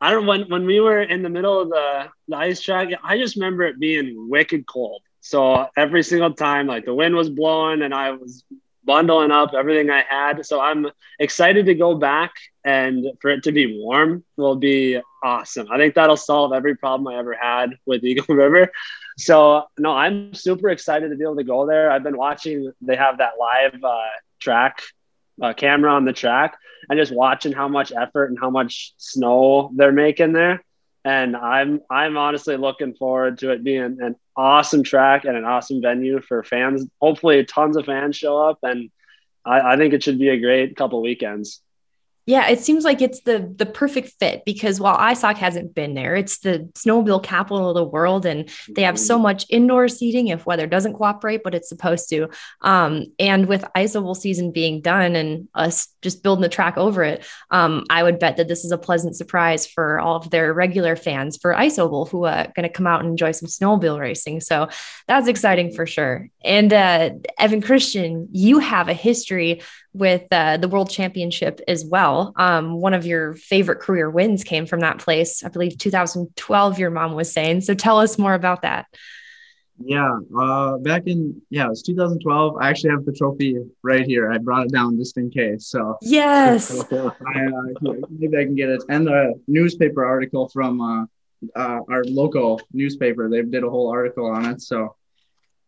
I 0.00 0.12
don't 0.12 0.26
when 0.26 0.48
when 0.48 0.64
we 0.64 0.80
were 0.80 1.02
in 1.02 1.22
the 1.22 1.28
middle 1.28 1.60
of 1.60 1.70
the, 1.70 2.08
the 2.28 2.36
ice 2.36 2.60
track, 2.60 2.88
I 3.02 3.18
just 3.18 3.36
remember 3.36 3.64
it 3.64 3.80
being 3.80 4.28
wicked 4.28 4.66
cold. 4.66 5.02
So 5.20 5.66
every 5.76 6.02
single 6.02 6.32
time, 6.32 6.66
like 6.66 6.84
the 6.84 6.94
wind 6.94 7.14
was 7.14 7.28
blowing 7.28 7.82
and 7.82 7.92
I 7.92 8.12
was 8.12 8.44
bundling 8.84 9.30
up 9.30 9.52
everything 9.54 9.90
I 9.90 10.04
had. 10.08 10.46
So 10.46 10.60
I'm 10.60 10.86
excited 11.18 11.66
to 11.66 11.74
go 11.74 11.94
back 11.94 12.32
and 12.64 13.06
for 13.20 13.30
it 13.30 13.42
to 13.42 13.52
be 13.52 13.80
warm 13.80 14.24
will 14.36 14.56
be 14.56 15.00
awesome. 15.22 15.66
I 15.70 15.76
think 15.76 15.94
that'll 15.94 16.16
solve 16.16 16.52
every 16.52 16.76
problem 16.76 17.12
I 17.12 17.18
ever 17.18 17.34
had 17.34 17.70
with 17.84 18.04
Eagle 18.10 18.34
River. 18.34 18.70
So 19.18 19.64
no, 19.78 19.92
I'm 19.92 20.32
super 20.32 20.70
excited 20.70 21.10
to 21.10 21.16
be 21.16 21.24
able 21.24 21.36
to 21.36 21.44
go 21.44 21.66
there. 21.66 21.90
I've 21.90 22.04
been 22.04 22.16
watching. 22.16 22.72
They 22.80 22.96
have 22.96 23.18
that 23.18 23.32
live 23.38 23.82
uh, 23.82 23.98
track 24.40 24.82
uh, 25.42 25.52
camera 25.52 25.92
on 25.92 26.04
the 26.04 26.12
track 26.12 26.56
and 26.88 26.98
just 26.98 27.12
watching 27.12 27.52
how 27.52 27.68
much 27.68 27.92
effort 27.92 28.26
and 28.26 28.38
how 28.38 28.50
much 28.50 28.94
snow 28.96 29.70
they're 29.74 29.92
making 29.92 30.32
there. 30.32 30.62
And 31.04 31.36
I'm 31.36 31.80
I'm 31.90 32.16
honestly 32.16 32.56
looking 32.56 32.94
forward 32.94 33.38
to 33.38 33.52
it 33.52 33.64
being 33.64 33.98
an 34.00 34.16
awesome 34.36 34.82
track 34.82 35.24
and 35.24 35.36
an 35.36 35.44
awesome 35.44 35.80
venue 35.80 36.20
for 36.20 36.42
fans. 36.42 36.86
Hopefully, 37.00 37.44
tons 37.44 37.76
of 37.76 37.86
fans 37.86 38.16
show 38.16 38.36
up, 38.36 38.58
and 38.62 38.90
I, 39.44 39.72
I 39.72 39.76
think 39.76 39.94
it 39.94 40.02
should 40.02 40.18
be 40.18 40.28
a 40.28 40.40
great 40.40 40.76
couple 40.76 41.00
weekends. 41.00 41.62
Yeah, 42.28 42.46
it 42.48 42.60
seems 42.60 42.84
like 42.84 43.00
it's 43.00 43.22
the 43.22 43.50
the 43.56 43.64
perfect 43.64 44.10
fit 44.20 44.44
because 44.44 44.78
while 44.78 44.98
ISOC 44.98 45.36
hasn't 45.36 45.74
been 45.74 45.94
there, 45.94 46.14
it's 46.14 46.40
the 46.40 46.70
snowmobile 46.74 47.22
capital 47.22 47.70
of 47.70 47.74
the 47.74 47.82
world, 47.82 48.26
and 48.26 48.50
they 48.68 48.82
have 48.82 48.98
so 48.98 49.14
mm-hmm. 49.14 49.22
much 49.22 49.46
indoor 49.48 49.88
seating 49.88 50.28
if 50.28 50.44
weather 50.44 50.66
doesn't 50.66 50.92
cooperate, 50.92 51.40
but 51.42 51.54
it's 51.54 51.70
supposed 51.70 52.10
to. 52.10 52.28
Um, 52.60 53.06
and 53.18 53.46
with 53.46 53.64
ice 53.74 53.96
oval 53.96 54.14
season 54.14 54.52
being 54.52 54.82
done 54.82 55.16
and 55.16 55.48
us 55.54 55.88
just 56.02 56.22
building 56.22 56.42
the 56.42 56.50
track 56.50 56.76
over 56.76 57.02
it, 57.02 57.24
um, 57.50 57.86
I 57.88 58.02
would 58.02 58.18
bet 58.18 58.36
that 58.36 58.46
this 58.46 58.62
is 58.62 58.72
a 58.72 58.78
pleasant 58.78 59.16
surprise 59.16 59.66
for 59.66 59.98
all 59.98 60.16
of 60.16 60.28
their 60.28 60.52
regular 60.52 60.96
fans 60.96 61.38
for 61.38 61.56
ice 61.56 61.78
oval 61.78 62.04
who 62.04 62.26
are 62.26 62.52
going 62.54 62.68
to 62.68 62.68
come 62.68 62.86
out 62.86 63.00
and 63.00 63.08
enjoy 63.08 63.32
some 63.32 63.48
snowmobile 63.48 63.98
racing. 63.98 64.42
So 64.42 64.68
that's 65.06 65.28
exciting 65.28 65.72
for 65.72 65.86
sure. 65.86 66.28
And 66.44 66.74
uh, 66.74 67.10
Evan 67.38 67.62
Christian, 67.62 68.28
you 68.32 68.58
have 68.58 68.88
a 68.88 68.94
history 68.94 69.62
with 69.98 70.24
uh, 70.30 70.56
the 70.56 70.68
World 70.68 70.90
Championship 70.90 71.60
as 71.68 71.84
well. 71.84 72.32
Um, 72.36 72.80
one 72.80 72.94
of 72.94 73.04
your 73.04 73.34
favorite 73.34 73.80
career 73.80 74.08
wins 74.08 74.44
came 74.44 74.66
from 74.66 74.80
that 74.80 74.98
place, 74.98 75.44
I 75.44 75.48
believe 75.48 75.78
2012. 75.78 76.78
Your 76.78 76.90
mom 76.90 77.14
was 77.14 77.32
saying. 77.32 77.62
So 77.62 77.74
tell 77.74 77.98
us 77.98 78.18
more 78.18 78.34
about 78.34 78.62
that. 78.62 78.86
Yeah, 79.80 80.18
uh, 80.36 80.78
back 80.78 81.06
in 81.06 81.40
yeah, 81.50 81.66
it 81.66 81.70
was 81.70 81.82
2012. 81.82 82.56
I 82.60 82.68
actually 82.68 82.90
have 82.90 83.04
the 83.04 83.12
trophy 83.12 83.58
right 83.82 84.04
here. 84.04 84.32
I 84.32 84.38
brought 84.38 84.66
it 84.66 84.72
down 84.72 84.96
just 84.96 85.16
in 85.16 85.30
case. 85.30 85.68
So 85.68 85.98
yes, 86.02 86.84
I, 86.92 87.04
uh, 87.04 87.92
maybe 88.10 88.36
I 88.36 88.44
can 88.44 88.56
get 88.56 88.70
it. 88.70 88.82
And 88.88 89.06
the 89.06 89.40
newspaper 89.46 90.04
article 90.04 90.48
from 90.48 90.80
uh, 90.80 91.04
uh, 91.54 91.80
our 91.88 92.04
local 92.04 92.60
newspaper. 92.72 93.28
They 93.28 93.42
did 93.42 93.64
a 93.64 93.70
whole 93.70 93.90
article 93.90 94.26
on 94.26 94.44
it. 94.46 94.62
So, 94.62 94.96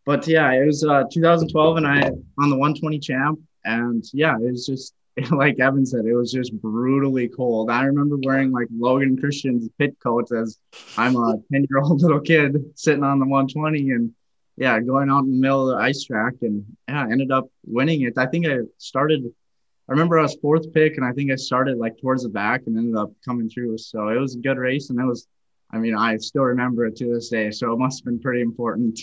but 0.05 0.27
yeah, 0.27 0.51
it 0.51 0.65
was 0.65 0.83
uh, 0.83 1.03
2012, 1.11 1.77
and 1.77 1.87
I 1.87 2.01
on 2.37 2.49
the 2.49 2.57
120 2.57 2.99
champ. 2.99 3.39
And 3.65 4.03
yeah, 4.13 4.35
it 4.35 4.51
was 4.51 4.65
just 4.65 4.93
like 5.31 5.59
Evan 5.59 5.85
said, 5.85 6.05
it 6.05 6.13
was 6.13 6.31
just 6.31 6.53
brutally 6.61 7.27
cold. 7.27 7.69
I 7.69 7.83
remember 7.83 8.17
wearing 8.23 8.51
like 8.51 8.67
Logan 8.75 9.17
Christian's 9.17 9.69
pit 9.77 9.95
coats 10.01 10.31
as 10.31 10.57
I'm 10.97 11.15
a 11.15 11.37
10 11.51 11.67
year 11.69 11.79
old 11.81 12.01
little 12.01 12.21
kid 12.21 12.55
sitting 12.75 13.03
on 13.03 13.19
the 13.19 13.25
120 13.25 13.91
and 13.91 14.13
yeah, 14.57 14.79
going 14.79 15.09
out 15.09 15.23
in 15.23 15.31
the 15.31 15.37
middle 15.37 15.69
of 15.69 15.77
the 15.77 15.83
ice 15.83 16.03
track 16.03 16.33
and 16.41 16.65
yeah, 16.87 17.05
I 17.05 17.11
ended 17.11 17.31
up 17.31 17.49
winning 17.65 18.01
it. 18.01 18.17
I 18.17 18.25
think 18.27 18.47
I 18.47 18.59
started, 18.77 19.25
I 19.25 19.91
remember 19.91 20.19
I 20.19 20.23
was 20.23 20.35
fourth 20.35 20.71
pick 20.73 20.97
and 20.97 21.05
I 21.05 21.11
think 21.11 21.31
I 21.31 21.35
started 21.35 21.77
like 21.77 21.99
towards 21.99 22.23
the 22.23 22.29
back 22.29 22.63
and 22.67 22.77
ended 22.77 22.95
up 22.95 23.11
coming 23.25 23.49
through. 23.49 23.77
So 23.79 24.09
it 24.09 24.19
was 24.19 24.35
a 24.35 24.39
good 24.39 24.57
race 24.57 24.89
and 24.89 24.99
it 24.99 25.05
was, 25.05 25.27
I 25.71 25.77
mean, 25.77 25.95
I 25.95 26.17
still 26.17 26.43
remember 26.43 26.85
it 26.85 26.95
to 26.97 27.13
this 27.13 27.29
day. 27.29 27.51
So 27.51 27.73
it 27.73 27.79
must 27.79 27.99
have 27.99 28.05
been 28.05 28.19
pretty 28.19 28.41
important. 28.41 28.99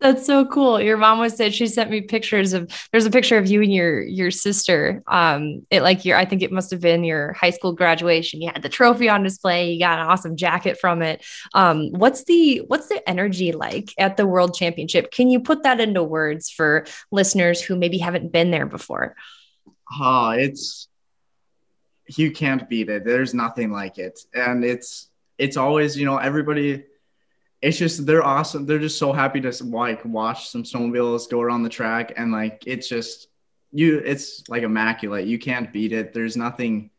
That's 0.00 0.24
so 0.24 0.46
cool. 0.46 0.80
Your 0.80 0.96
mom 0.96 1.18
was 1.18 1.36
said 1.36 1.54
she 1.54 1.66
sent 1.66 1.90
me 1.90 2.02
pictures 2.02 2.52
of 2.52 2.70
there's 2.92 3.06
a 3.06 3.10
picture 3.10 3.36
of 3.36 3.48
you 3.48 3.62
and 3.62 3.72
your 3.72 4.02
your 4.02 4.30
sister. 4.30 5.02
Um 5.06 5.66
it 5.70 5.82
like 5.82 6.04
your 6.04 6.16
I 6.16 6.24
think 6.24 6.42
it 6.42 6.52
must 6.52 6.70
have 6.70 6.80
been 6.80 7.02
your 7.02 7.32
high 7.32 7.50
school 7.50 7.72
graduation. 7.72 8.40
You 8.40 8.50
had 8.52 8.62
the 8.62 8.68
trophy 8.68 9.08
on 9.08 9.22
display, 9.22 9.72
you 9.72 9.80
got 9.80 9.98
an 9.98 10.06
awesome 10.06 10.36
jacket 10.36 10.78
from 10.78 11.02
it. 11.02 11.24
Um 11.52 11.90
what's 11.90 12.24
the 12.24 12.58
what's 12.58 12.88
the 12.88 13.06
energy 13.08 13.52
like 13.52 13.92
at 13.98 14.16
the 14.16 14.26
world 14.26 14.54
championship? 14.54 15.10
Can 15.10 15.30
you 15.30 15.40
put 15.40 15.64
that 15.64 15.80
into 15.80 16.02
words 16.02 16.48
for 16.50 16.86
listeners 17.10 17.60
who 17.60 17.76
maybe 17.76 17.98
haven't 17.98 18.32
been 18.32 18.50
there 18.50 18.66
before? 18.66 19.16
Oh, 20.00 20.30
it's 20.30 20.88
you 22.16 22.30
can't 22.30 22.68
beat 22.68 22.88
it. 22.88 23.04
There's 23.04 23.34
nothing 23.34 23.70
like 23.70 23.98
it. 23.98 24.20
And 24.34 24.64
it's 24.64 25.08
it's 25.38 25.56
always, 25.56 25.96
you 25.96 26.04
know, 26.04 26.18
everybody 26.18 26.84
it's 27.62 27.76
just 27.76 28.06
they're 28.06 28.24
awesome. 28.24 28.64
They're 28.64 28.78
just 28.78 28.98
so 28.98 29.12
happy 29.12 29.40
to 29.42 29.64
like 29.64 30.04
watch 30.04 30.48
some 30.48 30.62
snowmobiles 30.62 31.28
go 31.28 31.40
around 31.40 31.62
the 31.62 31.68
track 31.68 32.14
and 32.16 32.32
like 32.32 32.62
it's 32.66 32.88
just 32.88 33.28
you 33.72 33.98
it's 33.98 34.48
like 34.48 34.62
immaculate. 34.62 35.26
You 35.26 35.38
can't 35.38 35.72
beat 35.72 35.92
it. 35.92 36.14
There's 36.14 36.36
nothing 36.36 36.90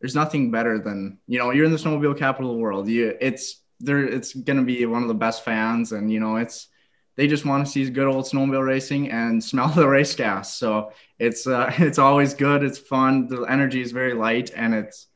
there's 0.00 0.14
nothing 0.14 0.50
better 0.50 0.78
than 0.78 1.18
you 1.26 1.38
know 1.38 1.50
you're 1.52 1.64
in 1.64 1.72
the 1.72 1.78
snowmobile 1.78 2.18
capital 2.18 2.50
of 2.50 2.56
the 2.56 2.62
world. 2.62 2.88
You 2.88 3.16
it's 3.20 3.60
there 3.80 4.04
it's 4.04 4.34
gonna 4.34 4.62
be 4.62 4.84
one 4.84 5.02
of 5.02 5.08
the 5.08 5.14
best 5.14 5.42
fans 5.42 5.92
and 5.92 6.12
you 6.12 6.20
know 6.20 6.36
it's 6.36 6.68
they 7.16 7.26
just 7.26 7.46
want 7.46 7.64
to 7.64 7.70
see 7.70 7.88
good 7.88 8.06
old 8.06 8.26
snowmobile 8.26 8.66
racing 8.66 9.10
and 9.10 9.42
smell 9.50 9.68
the 9.68 9.88
race 9.88 10.14
gas. 10.14 10.54
So 10.54 10.92
it's 11.18 11.46
uh, 11.46 11.72
it's 11.78 11.98
always 11.98 12.34
good. 12.34 12.62
It's 12.62 12.78
fun. 12.78 13.26
The 13.26 13.44
energy 13.44 13.80
is 13.80 13.92
very 13.92 14.12
light 14.12 14.50
and 14.54 14.74
it's 14.74 15.06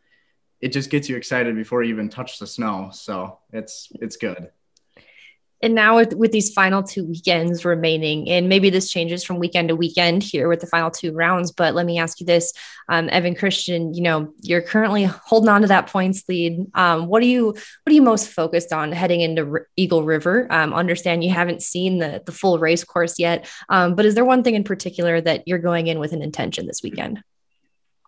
it 0.63 0.69
just 0.69 0.89
gets 0.89 1.11
you 1.11 1.17
excited 1.17 1.55
before 1.57 1.83
you 1.83 1.93
even 1.93 2.09
touch 2.09 2.39
the 2.39 2.47
snow. 2.47 2.89
So 2.91 3.41
it's 3.53 3.93
it's 4.01 4.17
good 4.17 4.51
and 5.65 5.75
now 5.75 5.97
with, 5.97 6.15
with 6.15 6.31
these 6.31 6.53
final 6.53 6.83
two 6.83 7.05
weekends 7.07 7.65
remaining 7.65 8.29
and 8.29 8.49
maybe 8.49 8.69
this 8.69 8.91
changes 8.91 9.25
from 9.25 9.39
weekend 9.39 9.69
to 9.69 9.77
weekend 9.77 10.23
here 10.23 10.49
with 10.49 10.61
the 10.61 10.67
final 10.67 10.91
two 10.91 11.13
rounds 11.13 11.51
but 11.51 11.75
let 11.75 11.87
me 11.87 11.99
ask 11.99 12.21
you 12.21 12.27
this 12.27 12.53
um, 12.89 13.09
evan 13.11 13.35
christian 13.35 13.95
you 13.95 14.03
know 14.03 14.33
you're 14.43 14.61
currently 14.61 15.05
holding 15.05 15.49
on 15.49 15.63
to 15.63 15.69
that 15.69 15.87
points 15.87 16.25
lead. 16.29 16.67
Um, 16.75 17.07
what 17.07 17.23
are 17.23 17.27
you 17.27 17.47
what 17.47 17.91
are 17.91 17.93
you 17.93 18.03
most 18.03 18.29
focused 18.29 18.73
on 18.73 18.93
heading 18.93 19.23
into 19.23 19.43
R- 19.51 19.69
eagle 19.77 20.05
river? 20.05 20.47
Um, 20.51 20.75
understand 20.75 21.25
you 21.25 21.31
haven't 21.31 21.63
seen 21.63 21.99
the, 21.99 22.23
the 22.25 22.33
full 22.33 22.59
race 22.59 22.85
course 22.85 23.19
yet 23.19 23.49
um, 23.69 23.95
but 23.95 24.05
is 24.05 24.15
there 24.15 24.25
one 24.25 24.43
thing 24.43 24.55
in 24.55 24.65
particular 24.65 25.21
that 25.21 25.49
you're 25.49 25.59
going 25.59 25.87
in 25.87 25.99
with 25.99 26.13
an 26.13 26.23
intention 26.23 26.67
this 26.67 26.83
weekend? 26.83 27.23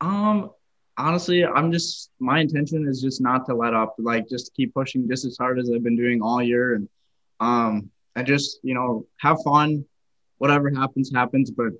Um 0.01 0.51
honestly 0.99 1.45
i'm 1.45 1.71
just 1.71 2.11
my 2.19 2.41
intention 2.41 2.89
is 2.89 3.03
just 3.03 3.21
not 3.21 3.45
to 3.45 3.55
let 3.55 3.75
up 3.75 3.95
like 3.99 4.27
just 4.27 4.55
keep 4.55 4.73
pushing 4.73 5.07
just 5.07 5.27
as 5.27 5.37
hard 5.37 5.59
as 5.59 5.71
i've 5.71 5.83
been 5.83 5.95
doing 5.95 6.23
all 6.23 6.43
year 6.43 6.75
and 6.75 6.89
um, 7.41 7.91
and 8.15 8.27
just 8.27 8.61
you 8.63 8.75
know 8.75 9.07
have 9.21 9.39
fun. 9.45 9.85
Whatever 10.39 10.71
happens, 10.71 11.11
happens, 11.15 11.51
but 11.51 11.73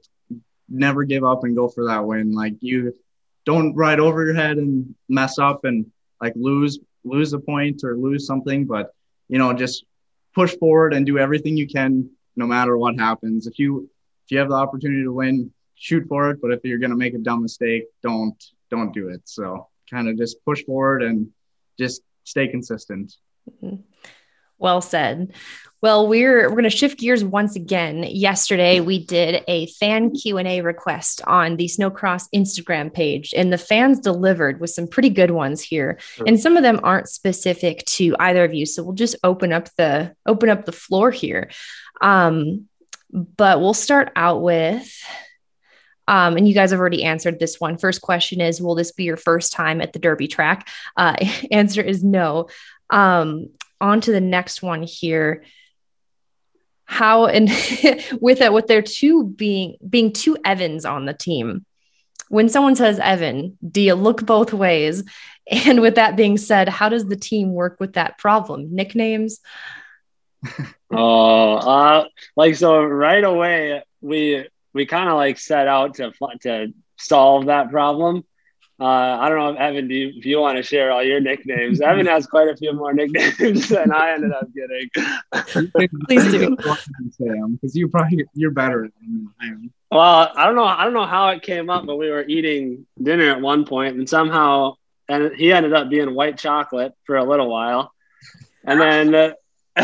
never 0.69 1.05
give 1.05 1.25
up 1.25 1.45
and 1.45 1.55
go 1.55 1.69
for 1.69 1.87
that 1.87 2.05
win. 2.05 2.33
Like 2.33 2.55
you 2.61 2.95
don't 3.45 3.75
ride 3.75 4.01
over 4.01 4.25
your 4.25 4.35
head 4.35 4.57
and 4.57 4.95
mess 5.09 5.39
up 5.39 5.65
and 5.65 5.87
like 6.21 6.33
lose 6.37 6.79
lose 7.05 7.33
a 7.33 7.39
point 7.39 7.85
or 7.85 7.97
lose 7.97 8.27
something, 8.27 8.65
but 8.65 8.93
you 9.29 9.39
know 9.39 9.53
just 9.53 9.85
push 10.35 10.57
forward 10.57 10.93
and 10.93 11.07
do 11.07 11.19
everything 11.19 11.57
you 11.57 11.67
can 11.67 12.11
no 12.37 12.47
matter 12.47 12.77
what 12.77 12.99
happens. 12.99 13.47
If 13.47 13.59
you 13.59 13.89
if 14.25 14.33
you 14.33 14.39
have 14.39 14.49
the 14.49 14.55
opportunity 14.55 15.03
to 15.03 15.13
win, 15.13 15.53
shoot 15.75 16.07
for 16.09 16.31
it. 16.31 16.41
But 16.41 16.53
if 16.53 16.61
you're 16.65 16.79
gonna 16.79 16.97
make 16.97 17.15
a 17.15 17.19
dumb 17.19 17.43
mistake, 17.43 17.85
don't 18.03 18.43
don't 18.71 18.93
do 18.93 19.09
it. 19.09 19.23
So 19.25 19.69
kind 19.91 20.09
of 20.09 20.17
just 20.17 20.45
push 20.45 20.65
forward 20.65 21.03
and 21.03 21.29
just 21.79 22.03
stay 22.25 22.49
consistent. 22.49 23.15
Mm-hmm. 23.63 23.77
Well 24.59 24.81
said. 24.81 25.33
Well, 25.83 26.09
we're 26.09 26.49
we're 26.49 26.57
going 26.57 26.65
to 26.65 26.71
shift 26.71 26.99
gears 26.99 27.23
once 27.23 27.55
again. 27.55 28.03
Yesterday, 28.03 28.81
we 28.81 29.05
did 29.05 29.45
a 29.47 29.67
fan 29.67 30.11
Q 30.11 30.39
and 30.39 30.49
A 30.49 30.63
request 30.63 31.21
on 31.27 31.57
the 31.57 31.67
Snowcross 31.67 32.29
Instagram 32.35 32.93
page, 32.93 33.35
and 33.37 33.53
the 33.53 33.59
fans 33.59 34.01
delivered 34.01 34.59
with 34.59 34.71
some 34.71 34.89
pretty 34.89 35.11
good 35.11 35.31
ones 35.31 35.61
here. 35.61 35.99
Sure. 36.01 36.27
And 36.27 36.41
some 36.41 36.57
of 36.57 36.63
them 36.63 36.81
aren't 36.83 37.09
specific 37.09 37.85
to 37.87 38.17
either 38.19 38.43
of 38.43 38.55
you, 38.55 38.65
so 38.65 38.83
we'll 38.83 38.95
just 38.95 39.17
open 39.23 39.53
up 39.53 39.69
the 39.77 40.15
open 40.25 40.49
up 40.49 40.65
the 40.65 40.73
floor 40.73 41.11
here. 41.11 41.51
Um, 42.01 42.69
but 43.13 43.61
we'll 43.61 43.75
start 43.75 44.11
out 44.17 44.43
with. 44.43 44.91
Um, 46.09 46.37
and 46.37 46.47
you 46.47 46.55
guys 46.55 46.71
have 46.71 46.79
already 46.81 47.03
answered 47.03 47.39
this 47.39 47.61
one. 47.61 47.79
First 47.79 48.01
question 48.01 48.41
is 48.41 48.61
Will 48.61 48.75
this 48.75 48.93
be 48.93 49.05
your 49.05 49.17
first 49.17 49.53
time 49.53 49.81
at 49.81 49.93
the 49.93 49.99
Derby 49.99 50.29
track? 50.29 50.69
Uh, 50.97 51.17
answer 51.51 51.83
is 51.83 52.03
no. 52.03 52.49
Um, 52.91 53.49
on 53.81 54.01
to 54.03 54.13
the 54.13 54.21
next 54.21 54.63
one 54.63 54.83
here. 54.83 55.45
How 56.85 57.27
and 57.27 57.49
with 58.21 58.39
that, 58.39 58.53
with 58.53 58.67
their 58.69 58.83
two 58.83 59.25
being 59.25 59.77
being 59.89 60.13
two 60.13 60.37
evans 60.45 60.85
on 60.85 61.05
the 61.05 61.15
team. 61.15 61.65
When 62.29 62.49
someone 62.49 62.77
says 62.77 62.99
evan 62.99 63.57
do 63.69 63.81
you 63.81 63.95
look 63.95 64.25
both 64.25 64.53
ways? 64.53 65.05
And 65.49 65.81
with 65.81 65.97
that 65.97 66.17
being 66.17 66.39
said 66.39 66.69
how 66.69 66.89
does 66.89 67.07
the 67.07 67.17
team 67.17 67.53
work 67.53 67.79
with 67.81 67.95
that 67.95 68.19
problem? 68.19 68.75
Nicknames? 68.75 69.41
Oh 70.89 71.55
uh 71.55 72.05
like 72.37 72.55
so 72.55 72.81
right 72.81 73.25
away 73.25 73.83
we 74.01 74.47
we 74.73 74.87
kind 74.87 75.09
of 75.09 75.17
like 75.17 75.37
set 75.37 75.67
out 75.67 75.95
to 75.95 76.13
to 76.43 76.73
solve 76.97 77.47
that 77.47 77.73
problem 77.73 78.25
uh, 78.79 78.85
I 78.85 79.31
don't 79.31 79.39
know 79.39 79.51
if 79.51 79.57
Evan, 79.57 79.89
do 79.89 79.95
you, 79.95 80.13
if 80.17 80.27
you 80.27 80.39
want 80.39 80.59
to 80.59 80.63
share 80.63 80.93
all 80.93 81.03
your 81.03 81.19
nicknames? 81.19 81.81
Evan 81.81 82.05
has 82.07 82.27
quite 82.27 82.49
a 82.49 82.57
few 82.57 82.75
more 82.75 82.93
nicknames 82.93 83.69
than 83.71 83.91
I 83.91 84.13
ended 84.13 84.33
up 84.33 84.49
getting. 84.53 85.91
Please 86.07 86.31
do, 86.31 86.57
because 86.57 87.75
you 87.75 87.89
probably 87.89 88.27
you're 88.35 88.51
better 88.51 88.91
than 89.01 89.31
I 89.41 89.47
am. 89.47 89.73
Well, 89.91 90.31
I 90.37 90.45
don't 90.45 90.57
know. 90.57 90.65
I 90.65 90.85
don't 90.85 90.93
know 90.93 91.07
how 91.07 91.29
it 91.29 91.43
came 91.43 91.71
up, 91.71 91.87
but 91.87 91.97
we 91.97 92.11
were 92.11 92.25
eating 92.27 92.87
dinner 93.03 93.31
at 93.31 93.41
one 93.41 93.65
point, 93.65 93.97
and 93.97 94.07
somehow, 94.07 94.75
and 95.09 95.35
he 95.35 95.53
ended 95.53 95.73
up 95.73 95.89
being 95.89 96.15
white 96.15 96.37
chocolate 96.37 96.93
for 97.05 97.17
a 97.17 97.25
little 97.25 97.49
while, 97.49 97.93
and 98.65 98.81
then. 98.81 99.15
Uh, 99.15 99.33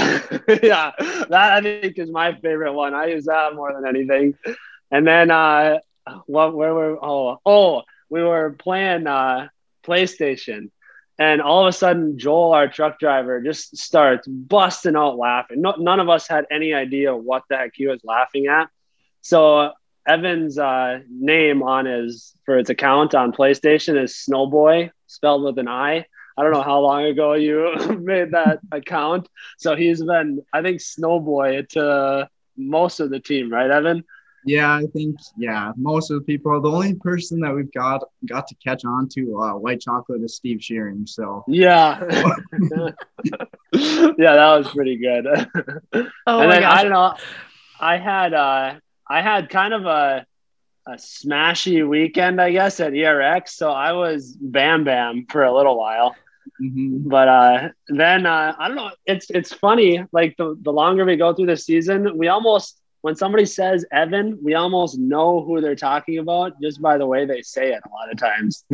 yeah, 0.62 0.90
that 1.28 1.52
I 1.52 1.60
think 1.60 1.98
is 1.98 2.10
my 2.10 2.32
favorite 2.36 2.72
one. 2.72 2.94
I 2.94 3.08
use 3.08 3.26
that 3.26 3.54
more 3.54 3.74
than 3.74 3.86
anything. 3.86 4.34
and 4.90 5.06
then 5.06 5.30
uh, 5.30 5.80
what? 6.24 6.54
Where 6.54 6.72
were? 6.72 6.98
Oh, 7.04 7.38
oh, 7.44 7.82
we 8.12 8.22
were 8.22 8.50
playing 8.58 9.06
uh, 9.06 9.48
PlayStation, 9.82 10.70
and 11.18 11.40
all 11.40 11.62
of 11.62 11.68
a 11.68 11.72
sudden, 11.72 12.18
Joel, 12.18 12.52
our 12.52 12.68
truck 12.68 12.98
driver, 12.98 13.40
just 13.40 13.78
starts 13.78 14.28
busting 14.28 14.96
out 14.96 15.16
laughing. 15.16 15.62
No, 15.62 15.76
none 15.78 15.98
of 15.98 16.10
us 16.10 16.28
had 16.28 16.44
any 16.50 16.74
idea 16.74 17.16
what 17.16 17.44
the 17.48 17.56
heck 17.56 17.72
he 17.74 17.86
was 17.86 18.02
laughing 18.04 18.48
at. 18.48 18.68
So 19.22 19.72
Evan's 20.06 20.58
uh, 20.58 20.98
name 21.10 21.62
on 21.62 21.86
his 21.86 22.34
for 22.44 22.58
his 22.58 22.68
account 22.68 23.14
on 23.14 23.32
PlayStation 23.32 24.00
is 24.02 24.12
Snowboy, 24.28 24.90
spelled 25.06 25.44
with 25.44 25.58
an 25.58 25.68
I. 25.68 26.04
I 26.36 26.42
don't 26.42 26.52
know 26.52 26.62
how 26.62 26.80
long 26.80 27.04
ago 27.04 27.32
you 27.32 27.74
made 28.02 28.32
that 28.32 28.60
account. 28.70 29.26
So 29.56 29.74
he's 29.74 30.02
been, 30.02 30.42
I 30.52 30.60
think, 30.60 30.80
Snowboy 30.80 31.66
to 31.70 32.28
most 32.58 33.00
of 33.00 33.08
the 33.08 33.20
team, 33.20 33.50
right, 33.50 33.70
Evan? 33.70 34.04
Yeah, 34.44 34.74
I 34.74 34.86
think 34.92 35.16
yeah, 35.36 35.72
most 35.76 36.10
of 36.10 36.18
the 36.18 36.24
people. 36.24 36.60
The 36.60 36.70
only 36.70 36.94
person 36.94 37.40
that 37.40 37.54
we've 37.54 37.72
got 37.72 38.02
got 38.28 38.46
to 38.48 38.54
catch 38.56 38.84
on 38.84 39.08
to 39.10 39.38
uh, 39.40 39.54
white 39.54 39.80
chocolate 39.80 40.22
is 40.22 40.34
Steve 40.36 40.62
Shearing. 40.62 41.06
So 41.06 41.44
yeah, 41.46 42.00
yeah, 43.72 44.34
that 44.36 44.56
was 44.58 44.68
pretty 44.70 44.96
good. 44.96 45.26
Oh 46.26 46.40
and 46.40 46.50
then 46.50 46.62
gosh. 46.62 46.78
I 46.78 46.82
don't 46.82 46.92
know, 46.92 47.14
I 47.80 47.96
had 47.98 48.34
uh, 48.34 48.74
I 49.08 49.22
had 49.22 49.48
kind 49.48 49.74
of 49.74 49.86
a 49.86 50.26
a 50.86 50.92
smashy 50.92 51.88
weekend, 51.88 52.40
I 52.40 52.50
guess, 52.52 52.80
at 52.80 52.92
ERX. 52.92 53.50
So 53.50 53.70
I 53.70 53.92
was 53.92 54.36
Bam 54.40 54.84
Bam 54.84 55.26
for 55.30 55.44
a 55.44 55.54
little 55.54 55.78
while. 55.78 56.14
mhm. 56.60 57.08
but 57.08 57.28
uh 57.28 57.68
then 57.88 58.26
uh 58.26 58.54
i 58.58 58.66
don't 58.66 58.76
know 58.76 58.90
it's 59.06 59.30
it's 59.30 59.52
funny 59.54 60.04
like 60.12 60.36
the, 60.36 60.56
the 60.62 60.72
longer 60.72 61.04
we 61.04 61.16
go 61.16 61.32
through 61.32 61.46
the 61.46 61.56
season 61.56 62.18
we 62.18 62.28
almost 62.28 62.81
when 63.02 63.14
somebody 63.14 63.44
says 63.44 63.84
evan 63.92 64.38
we 64.42 64.54
almost 64.54 64.98
know 64.98 65.42
who 65.44 65.60
they're 65.60 65.76
talking 65.76 66.18
about 66.18 66.60
just 66.60 66.80
by 66.80 66.96
the 66.98 67.06
way 67.06 67.26
they 67.26 67.42
say 67.42 67.72
it 67.72 67.82
a 67.84 67.90
lot 67.90 68.10
of 68.10 68.18
times 68.18 68.64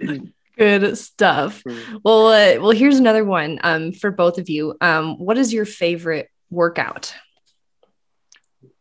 Good 0.56 0.98
stuff. 0.98 1.62
Well, 2.04 2.26
uh, 2.26 2.60
well, 2.60 2.72
here's 2.72 2.98
another 2.98 3.24
one 3.24 3.58
um, 3.62 3.92
for 3.92 4.10
both 4.10 4.36
of 4.36 4.50
you. 4.50 4.76
Um, 4.82 5.16
what 5.18 5.38
is 5.38 5.54
your 5.54 5.64
favorite 5.64 6.28
workout? 6.50 7.14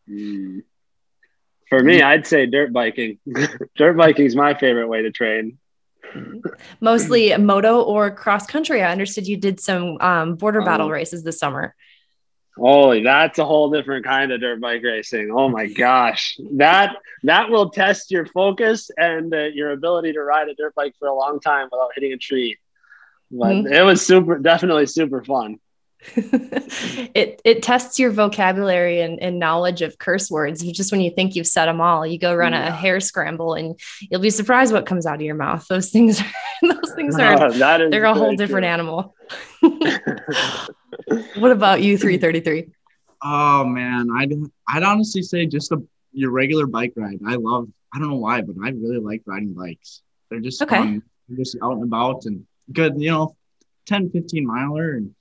Mm. 0.09 0.63
for 1.69 1.83
me 1.83 2.01
i'd 2.01 2.25
say 2.25 2.47
dirt 2.47 2.73
biking 2.73 3.19
dirt 3.75 3.95
biking 3.95 4.25
is 4.25 4.35
my 4.35 4.55
favorite 4.55 4.87
way 4.87 5.03
to 5.03 5.11
train 5.11 5.59
Mostly 6.81 7.35
moto 7.37 7.81
or 7.81 8.09
cross 8.11 8.47
country. 8.47 8.81
I 8.81 8.91
understood 8.91 9.27
you 9.27 9.37
did 9.37 9.59
some 9.59 9.97
um, 10.01 10.35
border 10.35 10.61
battle 10.61 10.87
Um, 10.87 10.91
races 10.91 11.23
this 11.23 11.39
summer. 11.39 11.75
Holy, 12.59 13.03
that's 13.03 13.39
a 13.39 13.45
whole 13.45 13.69
different 13.71 14.05
kind 14.05 14.31
of 14.31 14.41
dirt 14.41 14.59
bike 14.59 14.83
racing. 14.83 15.31
Oh 15.31 15.49
my 15.49 15.67
gosh, 15.67 16.37
that 16.57 16.95
that 17.23 17.49
will 17.49 17.69
test 17.69 18.11
your 18.11 18.25
focus 18.25 18.91
and 18.97 19.33
uh, 19.33 19.45
your 19.45 19.71
ability 19.71 20.13
to 20.13 20.21
ride 20.21 20.49
a 20.49 20.53
dirt 20.55 20.75
bike 20.75 20.93
for 20.99 21.07
a 21.07 21.13
long 21.15 21.39
time 21.39 21.69
without 21.71 21.91
hitting 21.95 22.13
a 22.13 22.17
tree. 22.17 22.57
But 23.31 23.55
Mhm. 23.55 23.71
it 23.71 23.83
was 23.83 24.05
super, 24.05 24.37
definitely 24.39 24.87
super 24.87 25.23
fun. 25.23 25.59
it 26.15 27.41
it 27.43 27.61
tests 27.61 27.99
your 27.99 28.09
vocabulary 28.09 29.01
and, 29.01 29.21
and 29.21 29.37
knowledge 29.37 29.81
of 29.81 29.97
curse 29.97 30.31
words. 30.31 30.63
Just 30.63 30.91
when 30.91 31.01
you 31.01 31.11
think 31.11 31.35
you've 31.35 31.45
said 31.45 31.65
them 31.65 31.81
all, 31.81 32.07
you 32.07 32.17
go 32.17 32.33
run 32.33 32.53
a 32.53 32.71
hair 32.71 32.99
scramble, 33.01 33.53
and 33.53 33.77
you'll 34.09 34.21
be 34.21 34.29
surprised 34.29 34.71
what 34.71 34.85
comes 34.85 35.05
out 35.05 35.15
of 35.15 35.21
your 35.21 35.35
mouth. 35.35 35.65
Those 35.67 35.91
things, 35.91 36.21
those 36.61 36.93
things 36.95 37.19
are 37.19 37.51
they're 37.91 38.05
a 38.05 38.13
whole 38.13 38.35
different 38.35 38.63
true. 38.63 38.71
animal. 38.71 39.15
What 41.35 41.51
about 41.51 41.81
you, 41.81 41.97
three 41.97 42.17
thirty 42.17 42.39
three? 42.39 42.69
Oh 43.23 43.65
man, 43.65 44.09
I'd 44.15 44.33
I'd 44.67 44.83
honestly 44.83 45.21
say 45.21 45.45
just 45.45 45.71
a 45.71 45.81
your 46.11 46.31
regular 46.31 46.65
bike 46.65 46.93
ride. 46.95 47.19
I 47.27 47.35
love. 47.35 47.67
I 47.93 47.99
don't 47.99 48.09
know 48.09 48.15
why, 48.17 48.41
but 48.41 48.55
I 48.63 48.69
really 48.69 48.99
like 48.99 49.21
riding 49.25 49.53
bikes. 49.53 50.01
They're 50.29 50.39
just 50.39 50.61
Okay. 50.61 50.77
fun. 50.77 51.03
They're 51.27 51.37
just 51.37 51.57
out 51.61 51.73
and 51.73 51.83
about 51.83 52.25
and 52.25 52.45
good. 52.71 52.99
You 53.01 53.11
know, 53.11 53.35
10, 53.87 54.09
15 54.11 54.45
miler 54.45 54.93
and 54.95 55.13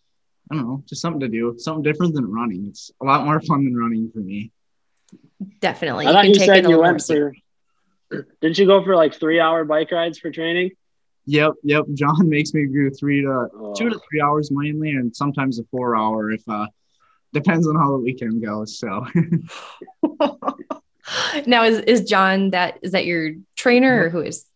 I 0.50 0.54
don't 0.54 0.64
know, 0.66 0.82
just 0.86 1.02
something 1.02 1.20
to 1.20 1.28
do. 1.28 1.54
Something 1.58 1.82
different 1.82 2.14
than 2.14 2.30
running. 2.30 2.66
It's 2.68 2.90
a 3.02 3.04
lot 3.04 3.24
more 3.24 3.40
fun 3.40 3.64
than 3.64 3.76
running 3.76 4.10
for 4.12 4.20
me. 4.20 4.50
Definitely, 5.60 6.06
I 6.06 6.12
thought 6.12 6.24
you 6.26 6.32
it 6.32 6.40
said 6.40 6.64
you 6.68 6.78
went 6.78 7.08
more 7.08 7.32
for. 8.10 8.24
Didn't 8.40 8.58
you 8.58 8.66
go 8.66 8.82
for 8.82 8.96
like 8.96 9.14
three 9.14 9.40
hour 9.40 9.64
bike 9.64 9.92
rides 9.92 10.18
for 10.18 10.30
training? 10.30 10.70
Yep, 11.30 11.52
yep. 11.62 11.84
John 11.92 12.26
makes 12.36 12.54
me 12.54 12.66
do 12.66 12.88
three 12.90 13.20
to 13.22 13.48
Oh. 13.54 13.74
two 13.76 13.90
to 13.90 14.00
three 14.10 14.20
hours 14.22 14.50
mainly, 14.50 14.90
and 14.92 15.14
sometimes 15.14 15.60
a 15.60 15.64
four 15.70 15.94
hour 15.94 16.32
if 16.32 16.42
uh 16.48 16.66
depends 17.34 17.68
on 17.68 17.76
how 17.76 17.90
the 17.92 17.98
weekend 17.98 18.42
goes. 18.42 18.78
So 18.78 19.04
now 21.46 21.64
is 21.64 21.80
is 21.80 22.08
John 22.08 22.50
that 22.50 22.78
is 22.82 22.92
that 22.92 23.04
your 23.04 23.32
trainer 23.56 24.04
or 24.04 24.08
who 24.08 24.20
is? 24.22 24.46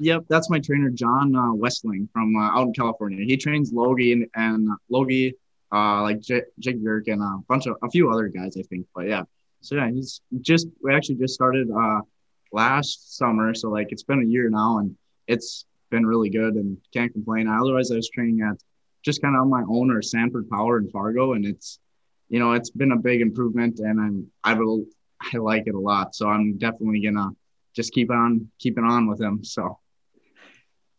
Yep, 0.00 0.26
that's 0.28 0.48
my 0.50 0.60
trainer, 0.60 0.90
John 0.90 1.34
uh, 1.34 1.52
Westling 1.54 2.08
from 2.12 2.36
uh, 2.36 2.50
out 2.56 2.68
in 2.68 2.72
California. 2.72 3.24
He 3.24 3.36
trains 3.36 3.72
Logie 3.72 4.12
and, 4.12 4.26
and 4.36 4.68
Logie, 4.88 5.34
uh, 5.74 6.02
like 6.02 6.20
J- 6.20 6.42
Jake 6.60 6.76
Yerk 6.80 7.08
and 7.08 7.20
a 7.20 7.38
bunch 7.48 7.66
of 7.66 7.76
a 7.82 7.90
few 7.90 8.08
other 8.10 8.28
guys, 8.28 8.56
I 8.56 8.62
think. 8.62 8.86
But 8.94 9.08
yeah, 9.08 9.22
so 9.60 9.74
yeah, 9.76 9.90
he's 9.90 10.20
just 10.40 10.68
we 10.82 10.94
actually 10.94 11.16
just 11.16 11.34
started 11.34 11.68
uh, 11.70 12.00
last 12.52 13.16
summer, 13.16 13.54
so 13.54 13.70
like 13.70 13.88
it's 13.90 14.04
been 14.04 14.22
a 14.22 14.26
year 14.26 14.48
now, 14.50 14.78
and 14.78 14.96
it's 15.26 15.64
been 15.90 16.06
really 16.06 16.30
good, 16.30 16.54
and 16.54 16.78
can't 16.92 17.12
complain. 17.12 17.48
Otherwise, 17.48 17.90
I 17.90 17.96
was 17.96 18.10
training 18.10 18.40
at 18.42 18.56
just 19.02 19.22
kind 19.22 19.34
of 19.34 19.42
on 19.42 19.50
my 19.50 19.62
own 19.68 19.90
or 19.90 20.02
Sanford 20.02 20.48
Power 20.50 20.78
in 20.78 20.90
Fargo, 20.90 21.32
and 21.32 21.44
it's 21.44 21.78
you 22.28 22.38
know 22.38 22.52
it's 22.52 22.70
been 22.70 22.92
a 22.92 22.96
big 22.96 23.20
improvement, 23.20 23.78
and 23.80 24.00
I'm 24.00 24.26
I 24.44 24.54
will 24.54 24.84
I 25.20 25.38
like 25.38 25.64
it 25.66 25.74
a 25.74 25.78
lot, 25.78 26.14
so 26.14 26.28
I'm 26.28 26.58
definitely 26.58 27.00
gonna 27.00 27.30
just 27.74 27.92
keep 27.92 28.10
on 28.10 28.50
keeping 28.58 28.84
on 28.84 29.08
with 29.08 29.20
him. 29.20 29.44
So. 29.44 29.78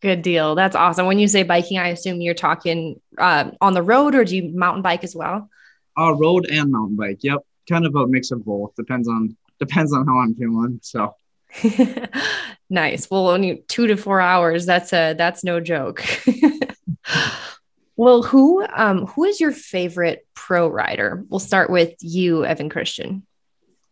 Good 0.00 0.22
deal. 0.22 0.54
That's 0.54 0.74
awesome. 0.74 1.04
When 1.04 1.18
you 1.18 1.28
say 1.28 1.42
biking, 1.42 1.76
I 1.78 1.88
assume 1.88 2.22
you're 2.22 2.32
talking 2.32 2.98
uh, 3.18 3.50
on 3.60 3.74
the 3.74 3.82
road, 3.82 4.14
or 4.14 4.24
do 4.24 4.34
you 4.34 4.50
mountain 4.56 4.80
bike 4.80 5.04
as 5.04 5.14
well? 5.14 5.50
Uh, 5.98 6.14
road 6.14 6.46
and 6.50 6.72
mountain 6.72 6.96
bike. 6.96 7.18
Yep, 7.20 7.40
kind 7.68 7.84
of 7.84 7.94
a 7.94 8.06
mix 8.06 8.30
of 8.30 8.42
both. 8.42 8.74
Depends 8.76 9.08
on 9.08 9.36
depends 9.58 9.92
on 9.92 10.06
how 10.06 10.18
I'm 10.18 10.34
feeling. 10.34 10.80
So 10.82 11.14
nice. 12.70 13.10
Well, 13.10 13.28
only 13.28 13.64
two 13.68 13.86
to 13.88 13.96
four 13.96 14.20
hours. 14.20 14.64
That's 14.64 14.92
a 14.92 15.14
that's 15.14 15.44
no 15.44 15.60
joke. 15.60 16.02
well, 17.96 18.22
who 18.22 18.64
um 18.74 19.06
who 19.06 19.24
is 19.24 19.40
your 19.40 19.52
favorite 19.52 20.26
pro 20.34 20.68
rider? 20.68 21.24
We'll 21.28 21.40
start 21.40 21.68
with 21.70 21.94
you, 22.00 22.44
Evan 22.44 22.70
Christian. 22.70 23.26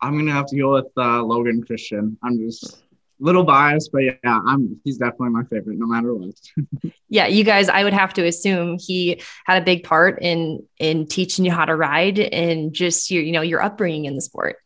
I'm 0.01 0.17
gonna 0.17 0.33
have 0.33 0.47
to 0.47 0.57
go 0.57 0.75
with 0.75 0.87
uh, 0.97 1.23
Logan 1.23 1.65
Christian. 1.65 2.17
I'm 2.23 2.39
just 2.39 2.65
a 2.65 3.25
little 3.25 3.43
biased, 3.43 3.91
but 3.93 4.03
yeah, 4.03 4.15
I'm 4.25 4.81
he's 4.85 4.97
definitely 4.97 5.31
my 5.31 5.43
favorite, 5.45 5.79
no 5.79 5.87
matter 5.87 6.15
what. 6.15 6.35
Yeah, 7.11 7.27
you 7.27 7.43
guys, 7.43 7.71
I 7.71 7.85
would 7.85 7.95
have 7.95 8.13
to 8.15 8.27
assume 8.27 8.77
he 8.79 9.23
had 9.47 9.63
a 9.63 9.65
big 9.65 9.83
part 9.83 10.19
in 10.21 10.67
in 10.79 11.07
teaching 11.07 11.45
you 11.45 11.51
how 11.51 11.65
to 11.65 11.75
ride 11.75 12.19
and 12.19 12.73
just 12.73 13.11
your 13.11 13.23
you 13.23 13.33
know 13.33 13.41
your 13.41 13.63
upbringing 13.63 14.05
in 14.05 14.15
the 14.15 14.21
sport. 14.21 14.57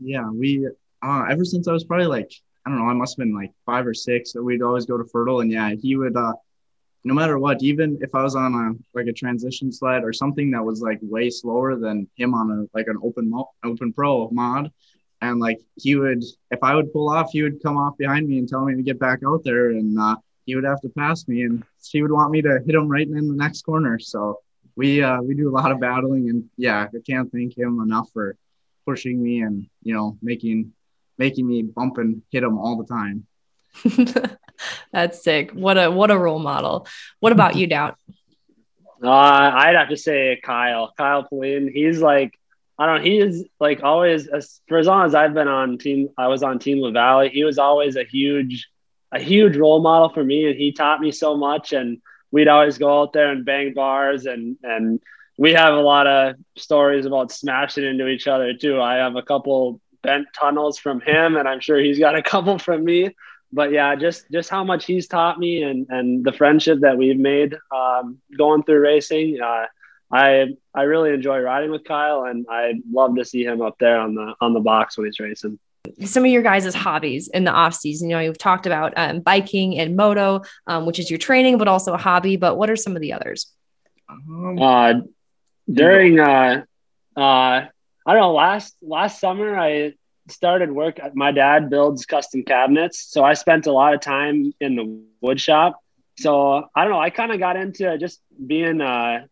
yeah, 0.00 0.28
we 0.30 0.66
uh, 1.02 1.24
ever 1.28 1.44
since 1.44 1.66
I 1.66 1.72
was 1.72 1.84
probably 1.84 2.06
like 2.06 2.32
I 2.64 2.70
don't 2.70 2.78
know, 2.78 2.86
I 2.88 2.94
must 2.94 3.16
have 3.16 3.24
been 3.24 3.34
like 3.34 3.52
five 3.66 3.86
or 3.86 3.94
six. 3.94 4.34
We'd 4.34 4.62
always 4.62 4.86
go 4.86 4.96
to 4.98 5.04
Fertile, 5.04 5.40
and 5.40 5.50
yeah, 5.50 5.70
he 5.80 5.96
would. 5.96 6.16
uh 6.16 6.32
no 7.04 7.14
matter 7.14 7.38
what, 7.38 7.62
even 7.62 7.98
if 8.00 8.14
I 8.14 8.22
was 8.22 8.36
on 8.36 8.54
a 8.54 8.96
like 8.96 9.06
a 9.08 9.12
transition 9.12 9.72
sled 9.72 10.04
or 10.04 10.12
something 10.12 10.52
that 10.52 10.64
was 10.64 10.80
like 10.80 10.98
way 11.02 11.30
slower 11.30 11.76
than 11.76 12.08
him 12.16 12.34
on 12.34 12.50
a 12.52 12.78
like 12.78 12.86
an 12.86 12.98
open 13.02 13.28
mo- 13.30 13.50
open 13.64 13.92
pro 13.92 14.28
mod, 14.30 14.70
and 15.20 15.40
like 15.40 15.58
he 15.76 15.96
would, 15.96 16.22
if 16.50 16.60
I 16.62 16.74
would 16.76 16.92
pull 16.92 17.08
off, 17.08 17.30
he 17.32 17.42
would 17.42 17.62
come 17.62 17.76
off 17.76 17.96
behind 17.98 18.28
me 18.28 18.38
and 18.38 18.48
tell 18.48 18.64
me 18.64 18.76
to 18.76 18.82
get 18.82 19.00
back 19.00 19.20
out 19.26 19.42
there, 19.44 19.70
and 19.70 19.98
uh, 19.98 20.16
he 20.46 20.54
would 20.54 20.64
have 20.64 20.80
to 20.82 20.88
pass 20.90 21.26
me, 21.26 21.42
and 21.42 21.64
he 21.90 22.02
would 22.02 22.12
want 22.12 22.30
me 22.30 22.40
to 22.42 22.60
hit 22.64 22.74
him 22.74 22.88
right 22.88 23.06
in 23.06 23.28
the 23.28 23.34
next 23.34 23.62
corner. 23.62 23.98
So 23.98 24.38
we 24.76 25.02
uh, 25.02 25.20
we 25.22 25.34
do 25.34 25.48
a 25.50 25.56
lot 25.58 25.72
of 25.72 25.80
battling, 25.80 26.30
and 26.30 26.48
yeah, 26.56 26.86
I 26.94 26.98
can't 27.04 27.30
thank 27.32 27.58
him 27.58 27.80
enough 27.80 28.10
for 28.12 28.36
pushing 28.86 29.22
me 29.22 29.42
and 29.42 29.66
you 29.82 29.94
know 29.94 30.18
making 30.22 30.72
making 31.22 31.46
me 31.46 31.62
bump 31.62 31.98
and 31.98 32.22
hit 32.32 32.42
him 32.42 32.58
all 32.58 32.76
the 32.76 32.88
time. 32.98 33.26
That's 34.92 35.22
sick. 35.22 35.52
What 35.52 35.78
a 35.78 35.88
what 35.90 36.10
a 36.10 36.18
role 36.18 36.40
model. 36.40 36.86
What 37.20 37.32
about 37.32 37.56
you, 37.56 37.66
Dowd? 37.66 37.94
Uh, 39.04 39.50
I'd 39.52 39.74
have 39.74 39.88
to 39.88 39.96
say 39.96 40.40
Kyle, 40.44 40.92
Kyle 40.96 41.24
Pauline. 41.24 41.68
He's 41.74 42.00
like, 42.00 42.38
I 42.78 42.86
don't 42.86 42.98
know, 42.98 43.02
he 43.02 43.18
is 43.18 43.44
like 43.58 43.82
always, 43.82 44.28
as, 44.28 44.60
for 44.68 44.78
as 44.78 44.86
long 44.86 45.04
as 45.04 45.12
I've 45.12 45.34
been 45.34 45.48
on 45.48 45.76
team, 45.76 46.10
I 46.16 46.28
was 46.28 46.44
on 46.44 46.60
Team 46.60 46.78
LaVallee. 46.78 47.32
He 47.32 47.42
was 47.42 47.58
always 47.58 47.96
a 47.96 48.04
huge, 48.04 48.68
a 49.10 49.18
huge 49.18 49.56
role 49.56 49.82
model 49.82 50.10
for 50.10 50.22
me. 50.22 50.46
And 50.46 50.56
he 50.56 50.70
taught 50.70 51.00
me 51.00 51.10
so 51.10 51.36
much. 51.36 51.72
And 51.72 52.00
we'd 52.30 52.46
always 52.46 52.78
go 52.78 53.02
out 53.02 53.12
there 53.12 53.32
and 53.32 53.44
bang 53.44 53.74
bars. 53.74 54.26
And, 54.26 54.56
and 54.62 55.00
we 55.36 55.52
have 55.54 55.74
a 55.74 55.80
lot 55.80 56.06
of 56.06 56.36
stories 56.56 57.04
about 57.04 57.32
smashing 57.32 57.84
into 57.84 58.06
each 58.06 58.28
other 58.28 58.54
too. 58.54 58.80
I 58.80 58.98
have 58.98 59.16
a 59.16 59.22
couple 59.22 59.80
bent 60.02 60.26
tunnels 60.34 60.78
from 60.78 61.00
him, 61.00 61.36
and 61.36 61.48
I'm 61.48 61.60
sure 61.60 61.78
he's 61.78 61.98
got 61.98 62.16
a 62.16 62.22
couple 62.22 62.58
from 62.58 62.84
me 62.84 63.14
but 63.52 63.70
yeah, 63.70 63.94
just 63.94 64.30
just 64.32 64.48
how 64.48 64.64
much 64.64 64.86
he's 64.86 65.06
taught 65.06 65.38
me 65.38 65.62
and 65.62 65.86
and 65.90 66.24
the 66.24 66.32
friendship 66.32 66.80
that 66.80 66.96
we've 66.96 67.18
made 67.18 67.56
um, 67.74 68.18
going 68.36 68.62
through 68.62 68.80
racing. 68.80 69.40
Uh, 69.40 69.66
I 70.10 70.54
I 70.74 70.82
really 70.82 71.10
enjoy 71.10 71.38
riding 71.40 71.70
with 71.70 71.84
Kyle, 71.84 72.24
and 72.24 72.46
I 72.50 72.74
love 72.90 73.16
to 73.16 73.24
see 73.24 73.44
him 73.44 73.60
up 73.60 73.76
there 73.78 74.00
on 74.00 74.14
the 74.14 74.34
on 74.40 74.54
the 74.54 74.60
box 74.60 74.96
when 74.96 75.06
he's 75.06 75.20
racing. 75.20 75.58
Some 76.04 76.24
of 76.24 76.30
your 76.30 76.42
guys' 76.42 76.74
hobbies 76.74 77.28
in 77.28 77.44
the 77.44 77.50
off 77.50 77.74
season, 77.74 78.08
you 78.08 78.16
know, 78.16 78.22
you've 78.22 78.38
talked 78.38 78.66
about 78.66 78.94
um, 78.96 79.20
biking 79.20 79.78
and 79.78 79.96
moto, 79.96 80.42
um, 80.66 80.86
which 80.86 80.98
is 80.98 81.10
your 81.10 81.18
training, 81.18 81.58
but 81.58 81.66
also 81.66 81.92
a 81.92 81.98
hobby. 81.98 82.36
But 82.36 82.56
what 82.56 82.70
are 82.70 82.76
some 82.76 82.94
of 82.94 83.02
the 83.02 83.12
others? 83.12 83.52
Um, 84.08 84.58
uh, 84.60 84.94
during 85.70 86.20
uh, 86.20 86.64
uh, 87.16 87.66
I 88.06 88.12
don't 88.12 88.22
know 88.22 88.32
last 88.32 88.76
last 88.82 89.20
summer 89.20 89.58
I 89.58 89.94
started 90.28 90.70
work. 90.72 90.98
My 91.14 91.32
dad 91.32 91.70
builds 91.70 92.06
custom 92.06 92.42
cabinets, 92.42 93.06
so 93.10 93.24
I 93.24 93.34
spent 93.34 93.66
a 93.66 93.72
lot 93.72 93.94
of 93.94 94.00
time 94.00 94.52
in 94.60 94.76
the 94.76 95.02
wood 95.20 95.40
shop. 95.40 95.80
So 96.18 96.68
I 96.74 96.84
don't 96.84 96.92
know. 96.92 97.00
I 97.00 97.10
kind 97.10 97.32
of 97.32 97.38
got 97.38 97.56
into 97.56 97.96
just 97.98 98.20
being 98.46 98.80
uh, 98.80 99.26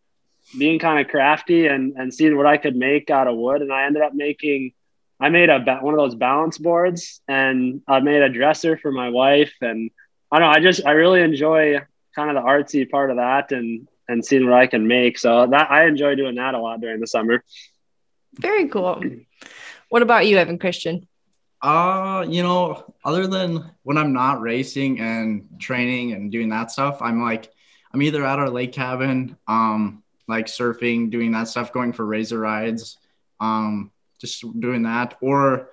being 0.57 0.79
kind 0.79 0.99
of 0.99 1.11
crafty 1.11 1.67
and 1.67 1.95
and 1.97 2.13
seeing 2.13 2.37
what 2.37 2.45
I 2.45 2.57
could 2.57 2.75
make 2.75 3.09
out 3.09 3.27
of 3.27 3.35
wood, 3.37 3.61
and 3.61 3.71
I 3.71 3.85
ended 3.85 4.01
up 4.01 4.13
making. 4.13 4.73
I 5.19 5.29
made 5.29 5.49
a 5.49 5.59
one 5.81 5.93
of 5.93 5.99
those 5.99 6.15
balance 6.15 6.57
boards, 6.57 7.21
and 7.27 7.81
I 7.87 7.99
made 7.99 8.23
a 8.23 8.29
dresser 8.29 8.77
for 8.77 8.91
my 8.91 9.09
wife, 9.09 9.53
and 9.61 9.91
I 10.31 10.39
don't 10.39 10.47
know. 10.47 10.55
I 10.55 10.59
just 10.61 10.85
I 10.85 10.91
really 10.91 11.21
enjoy 11.21 11.79
kind 12.15 12.35
of 12.35 12.35
the 12.35 12.47
artsy 12.47 12.89
part 12.89 13.11
of 13.11 13.17
that, 13.17 13.51
and 13.51 13.87
and 14.07 14.25
seeing 14.25 14.45
what 14.45 14.59
I 14.59 14.67
can 14.67 14.87
make. 14.87 15.19
So 15.19 15.45
that 15.47 15.71
I 15.71 15.85
enjoy 15.85 16.15
doing 16.15 16.35
that 16.35 16.55
a 16.55 16.59
lot 16.59 16.81
during 16.81 16.99
the 16.99 17.07
summer. 17.07 17.43
Very 18.39 18.67
cool. 18.69 19.03
What 19.89 20.01
about 20.01 20.25
you, 20.25 20.37
Evan 20.37 20.57
Christian? 20.57 21.07
Uh, 21.61 22.25
you 22.27 22.41
know, 22.41 22.93
other 23.05 23.27
than 23.27 23.71
when 23.83 23.97
I'm 23.97 24.13
not 24.13 24.41
racing 24.41 24.99
and 24.99 25.47
training 25.59 26.13
and 26.13 26.31
doing 26.31 26.49
that 26.49 26.71
stuff, 26.71 27.01
I'm 27.01 27.21
like, 27.21 27.51
I'm 27.93 28.01
either 28.01 28.25
at 28.25 28.39
our 28.39 28.49
lake 28.49 28.71
cabin, 28.71 29.37
um, 29.47 30.01
like 30.27 30.47
surfing, 30.47 31.11
doing 31.11 31.31
that 31.33 31.49
stuff, 31.49 31.73
going 31.73 31.93
for 31.93 32.05
razor 32.05 32.39
rides, 32.39 32.97
um, 33.39 33.91
just 34.19 34.43
doing 34.59 34.83
that, 34.83 35.17
or 35.21 35.69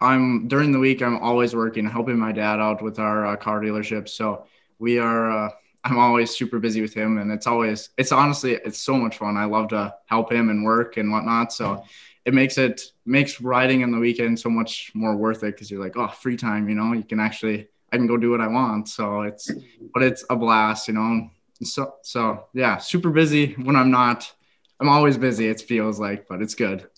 I'm 0.00 0.48
during 0.48 0.72
the 0.72 0.78
week. 0.78 1.02
I'm 1.02 1.18
always 1.18 1.54
working, 1.54 1.86
helping 1.86 2.18
my 2.18 2.32
dad 2.32 2.60
out 2.60 2.82
with 2.82 2.98
our 2.98 3.26
uh, 3.26 3.36
car 3.36 3.60
dealership. 3.60 4.08
So 4.08 4.46
we 4.78 4.98
are. 4.98 5.46
Uh, 5.46 5.50
I'm 5.84 5.98
always 5.98 6.34
super 6.34 6.58
busy 6.58 6.80
with 6.80 6.94
him, 6.94 7.18
and 7.18 7.30
it's 7.30 7.46
always. 7.46 7.90
It's 7.98 8.10
honestly, 8.10 8.52
it's 8.52 8.78
so 8.78 8.96
much 8.96 9.18
fun. 9.18 9.36
I 9.36 9.44
love 9.44 9.68
to 9.68 9.94
help 10.06 10.32
him 10.32 10.48
and 10.48 10.64
work 10.64 10.96
and 10.96 11.12
whatnot. 11.12 11.52
So 11.52 11.84
it 12.24 12.32
makes 12.32 12.56
it 12.56 12.82
makes 13.04 13.40
riding 13.40 13.82
in 13.82 13.92
the 13.92 13.98
weekend 13.98 14.40
so 14.40 14.48
much 14.48 14.90
more 14.94 15.14
worth 15.14 15.42
it 15.42 15.54
because 15.54 15.70
you're 15.70 15.82
like, 15.82 15.96
oh, 15.96 16.08
free 16.08 16.36
time. 16.36 16.68
You 16.68 16.74
know, 16.74 16.94
you 16.94 17.04
can 17.04 17.20
actually 17.20 17.68
I 17.92 17.96
can 17.96 18.06
go 18.06 18.16
do 18.16 18.30
what 18.30 18.40
I 18.40 18.48
want. 18.48 18.88
So 18.88 19.22
it's, 19.22 19.50
but 19.92 20.02
it's 20.02 20.24
a 20.30 20.36
blast. 20.36 20.88
You 20.88 20.94
know, 20.94 21.30
so 21.62 21.96
so 22.02 22.46
yeah, 22.54 22.78
super 22.78 23.10
busy 23.10 23.52
when 23.54 23.76
I'm 23.76 23.90
not. 23.90 24.32
I'm 24.80 24.88
always 24.88 25.18
busy. 25.18 25.48
It 25.48 25.60
feels 25.60 26.00
like, 26.00 26.26
but 26.28 26.42
it's 26.42 26.54
good. 26.54 26.88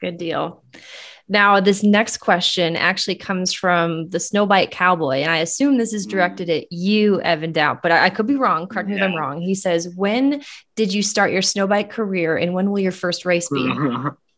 Good 0.00 0.18
deal. 0.18 0.62
Now, 1.28 1.58
this 1.58 1.82
next 1.82 2.18
question 2.18 2.76
actually 2.76 3.16
comes 3.16 3.52
from 3.52 4.08
the 4.10 4.18
Snowbike 4.18 4.70
Cowboy, 4.70 5.16
and 5.18 5.30
I 5.30 5.38
assume 5.38 5.76
this 5.76 5.92
is 5.92 6.06
mm. 6.06 6.10
directed 6.10 6.48
at 6.48 6.70
you, 6.70 7.20
Evan 7.20 7.52
Dowd, 7.52 7.80
but 7.82 7.90
I, 7.90 8.04
I 8.04 8.10
could 8.10 8.28
be 8.28 8.36
wrong. 8.36 8.68
Correct 8.68 8.88
me 8.88 8.96
yeah. 8.96 9.04
if 9.04 9.10
I'm 9.10 9.16
wrong. 9.16 9.40
He 9.40 9.54
says, 9.54 9.92
"When 9.96 10.42
did 10.76 10.94
you 10.94 11.02
start 11.02 11.32
your 11.32 11.42
snowbike 11.42 11.90
career, 11.90 12.36
and 12.36 12.54
when 12.54 12.70
will 12.70 12.78
your 12.78 12.92
first 12.92 13.24
race 13.24 13.48
be?" 13.48 13.68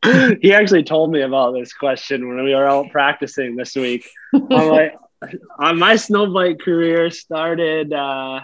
he 0.41 0.55
actually 0.55 0.83
told 0.83 1.13
me 1.13 1.23
about 1.23 1.53
this 1.53 1.73
question 1.75 2.29
when 2.29 2.43
we 2.43 2.55
were 2.55 2.67
out 2.67 2.91
practicing 2.91 3.57
this 3.57 3.75
week. 3.75 4.09
I'm 4.33 4.49
like, 4.49 4.97
uh, 5.59 5.75
my 5.75 5.95
snowbike 5.95 6.61
career 6.61 7.11
started 7.11 7.93
uh, 7.93 8.41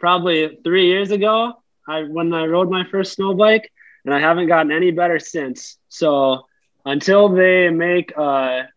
probably 0.00 0.58
three 0.64 0.86
years 0.86 1.12
ago. 1.12 1.62
I 1.88 2.02
when 2.02 2.34
I 2.34 2.46
rode 2.46 2.68
my 2.68 2.84
first 2.90 3.16
snowbike, 3.16 3.66
and 4.04 4.12
I 4.12 4.18
haven't 4.18 4.48
gotten 4.48 4.72
any 4.72 4.90
better 4.90 5.20
since. 5.20 5.78
So 5.88 6.46
until 6.86 7.28
they 7.28 7.68
make 7.68 8.16
a 8.16 8.68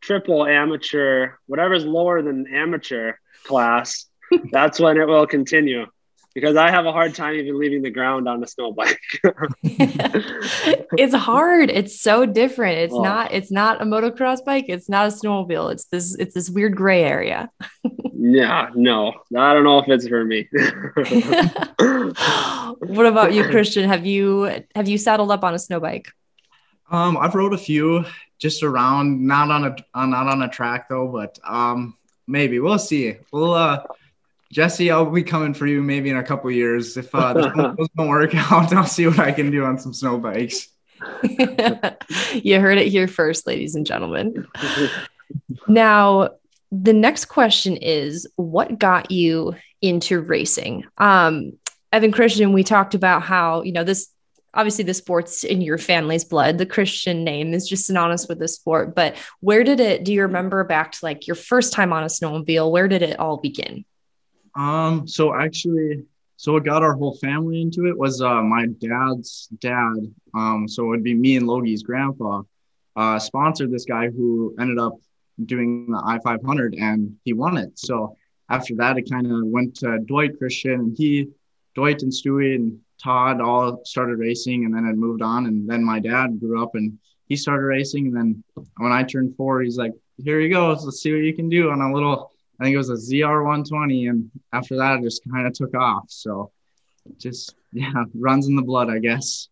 triple 0.00 0.46
amateur, 0.46 1.32
whatever's 1.46 1.84
lower 1.84 2.22
than 2.22 2.46
amateur 2.54 3.14
class, 3.44 4.06
that's 4.52 4.78
when 4.78 4.98
it 4.98 5.08
will 5.08 5.26
continue. 5.26 5.86
Because 6.34 6.56
I 6.56 6.70
have 6.70 6.86
a 6.86 6.92
hard 6.92 7.16
time 7.16 7.34
even 7.34 7.58
leaving 7.58 7.82
the 7.82 7.90
ground 7.90 8.28
on 8.28 8.44
a 8.44 8.46
snow 8.46 8.70
bike. 8.70 9.00
it's 9.64 11.14
hard. 11.14 11.68
It's 11.68 12.00
so 12.00 12.26
different. 12.26 12.78
It's 12.78 12.94
oh. 12.94 13.02
not. 13.02 13.32
It's 13.32 13.50
not 13.50 13.82
a 13.82 13.84
motocross 13.84 14.44
bike. 14.44 14.66
It's 14.68 14.88
not 14.88 15.08
a 15.08 15.10
snowmobile. 15.10 15.72
It's 15.72 15.86
this. 15.86 16.14
It's 16.14 16.34
this 16.34 16.48
weird 16.48 16.76
gray 16.76 17.02
area. 17.02 17.50
yeah. 18.14 18.68
No, 18.76 19.14
I 19.36 19.52
don't 19.52 19.64
know 19.64 19.80
if 19.80 19.88
it's 19.88 20.06
for 20.06 20.24
me. 20.24 20.48
what 22.86 23.06
about 23.06 23.32
you, 23.32 23.42
Christian? 23.44 23.88
Have 23.88 24.06
you 24.06 24.62
have 24.76 24.86
you 24.86 24.98
saddled 24.98 25.32
up 25.32 25.42
on 25.42 25.54
a 25.54 25.58
snow 25.58 25.80
bike? 25.80 26.12
Um, 26.90 27.16
I've 27.16 27.34
rode 27.34 27.52
a 27.52 27.58
few 27.58 28.04
just 28.38 28.62
around, 28.62 29.26
not 29.26 29.50
on 29.50 29.64
a 29.64 30.06
not 30.06 30.26
on 30.26 30.42
a 30.42 30.48
track 30.48 30.88
though, 30.88 31.08
but 31.08 31.38
um, 31.44 31.96
maybe 32.26 32.60
we'll 32.60 32.78
see. 32.78 33.16
We'll 33.32 33.54
uh, 33.54 33.84
Jesse, 34.50 34.90
I'll 34.90 35.10
be 35.10 35.22
coming 35.22 35.52
for 35.52 35.66
you 35.66 35.82
maybe 35.82 36.10
in 36.10 36.16
a 36.16 36.22
couple 36.22 36.50
years 36.50 36.96
if 36.96 37.14
uh, 37.14 37.34
this 37.34 37.88
don't 37.96 38.08
work 38.08 38.34
out. 38.34 38.72
I'll 38.72 38.86
see 38.86 39.06
what 39.06 39.18
I 39.18 39.32
can 39.32 39.50
do 39.50 39.64
on 39.64 39.78
some 39.78 39.92
snow 39.92 40.18
bikes. 40.18 40.68
you 42.32 42.60
heard 42.60 42.78
it 42.78 42.88
here 42.88 43.06
first, 43.06 43.46
ladies 43.46 43.74
and 43.74 43.86
gentlemen. 43.86 44.46
now, 45.68 46.30
the 46.72 46.92
next 46.92 47.26
question 47.26 47.76
is 47.76 48.26
what 48.36 48.78
got 48.78 49.10
you 49.10 49.54
into 49.80 50.20
racing? 50.20 50.84
Um, 50.96 51.52
Evan 51.92 52.12
Christian, 52.12 52.52
we 52.52 52.64
talked 52.64 52.94
about 52.94 53.22
how, 53.22 53.62
you 53.62 53.72
know, 53.72 53.84
this 53.84 54.08
obviously 54.54 54.84
the 54.84 54.94
sport's 54.94 55.44
in 55.44 55.60
your 55.60 55.78
family's 55.78 56.24
blood. 56.24 56.58
The 56.58 56.66
Christian 56.66 57.24
name 57.24 57.54
is 57.54 57.68
just 57.68 57.86
synonymous 57.86 58.28
with 58.28 58.38
the 58.38 58.48
sport. 58.48 58.94
But 58.94 59.16
where 59.40 59.64
did 59.64 59.80
it, 59.80 60.04
do 60.04 60.12
you 60.12 60.22
remember 60.22 60.64
back 60.64 60.92
to 60.92 60.98
like 61.02 61.26
your 61.26 61.36
first 61.36 61.72
time 61.72 61.92
on 61.92 62.02
a 62.02 62.06
snowmobile? 62.06 62.70
Where 62.70 62.88
did 62.88 63.02
it 63.02 63.18
all 63.18 63.36
begin? 63.36 63.84
Um, 64.54 65.06
so 65.06 65.34
actually, 65.34 66.04
so 66.36 66.54
what 66.54 66.64
got 66.64 66.82
our 66.82 66.94
whole 66.94 67.16
family 67.16 67.60
into 67.60 67.86
it 67.86 67.96
was 67.96 68.22
uh, 68.22 68.42
my 68.42 68.66
dad's 68.66 69.48
dad. 69.60 70.12
Um, 70.34 70.66
so 70.68 70.92
it'd 70.92 71.04
be 71.04 71.14
me 71.14 71.36
and 71.36 71.46
Logie's 71.46 71.82
grandpa 71.82 72.42
uh, 72.96 73.18
sponsored 73.18 73.70
this 73.70 73.84
guy 73.84 74.08
who 74.08 74.54
ended 74.58 74.78
up 74.78 74.94
doing 75.44 75.86
the 75.90 76.02
I 76.04 76.18
500 76.18 76.74
and 76.74 77.16
he 77.24 77.32
won 77.32 77.56
it. 77.56 77.78
So 77.78 78.16
after 78.48 78.74
that, 78.76 78.98
it 78.98 79.10
kind 79.10 79.26
of 79.26 79.44
went 79.44 79.76
to 79.76 79.98
Dwight 80.00 80.38
Christian 80.38 80.72
and 80.72 80.96
he, 80.96 81.28
Dwight 81.74 82.02
and 82.02 82.10
Stewie 82.10 82.56
and 82.56 82.80
Todd 83.02 83.40
all 83.40 83.82
started 83.84 84.18
racing 84.18 84.64
and 84.64 84.74
then 84.74 84.84
had 84.84 84.96
moved 84.96 85.22
on. 85.22 85.46
And 85.46 85.68
then 85.68 85.84
my 85.84 86.00
dad 86.00 86.40
grew 86.40 86.62
up 86.62 86.74
and 86.74 86.98
he 87.26 87.36
started 87.36 87.64
racing. 87.64 88.08
And 88.08 88.16
then 88.16 88.44
when 88.78 88.92
I 88.92 89.02
turned 89.02 89.36
four, 89.36 89.62
he's 89.62 89.78
like, 89.78 89.92
here 90.22 90.40
you 90.40 90.52
go. 90.52 90.68
Let's 90.68 91.00
see 91.00 91.12
what 91.12 91.22
you 91.22 91.34
can 91.34 91.48
do 91.48 91.70
on 91.70 91.80
a 91.80 91.92
little, 91.92 92.32
I 92.60 92.64
think 92.64 92.74
it 92.74 92.78
was 92.78 92.90
a 92.90 92.94
ZR 92.94 93.44
120. 93.44 94.06
And 94.08 94.30
after 94.52 94.76
that, 94.76 94.98
it 94.98 95.02
just 95.02 95.22
kind 95.30 95.46
of 95.46 95.52
took 95.52 95.74
off. 95.74 96.06
So 96.08 96.50
just, 97.18 97.54
yeah, 97.72 98.04
runs 98.14 98.48
in 98.48 98.56
the 98.56 98.62
blood, 98.62 98.90
I 98.90 98.98
guess. 98.98 99.48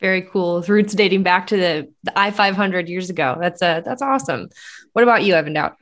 Very 0.00 0.22
cool. 0.22 0.62
Roots 0.62 0.94
dating 0.94 1.24
back 1.24 1.48
to 1.48 1.56
the, 1.56 1.92
the 2.04 2.18
I 2.18 2.30
500 2.30 2.88
years 2.88 3.10
ago. 3.10 3.36
That's 3.38 3.60
a, 3.60 3.66
uh, 3.66 3.80
that's 3.80 4.00
awesome. 4.00 4.48
What 4.94 5.02
about 5.02 5.24
you, 5.24 5.34
Evan 5.34 5.52
Dowd? 5.52 5.72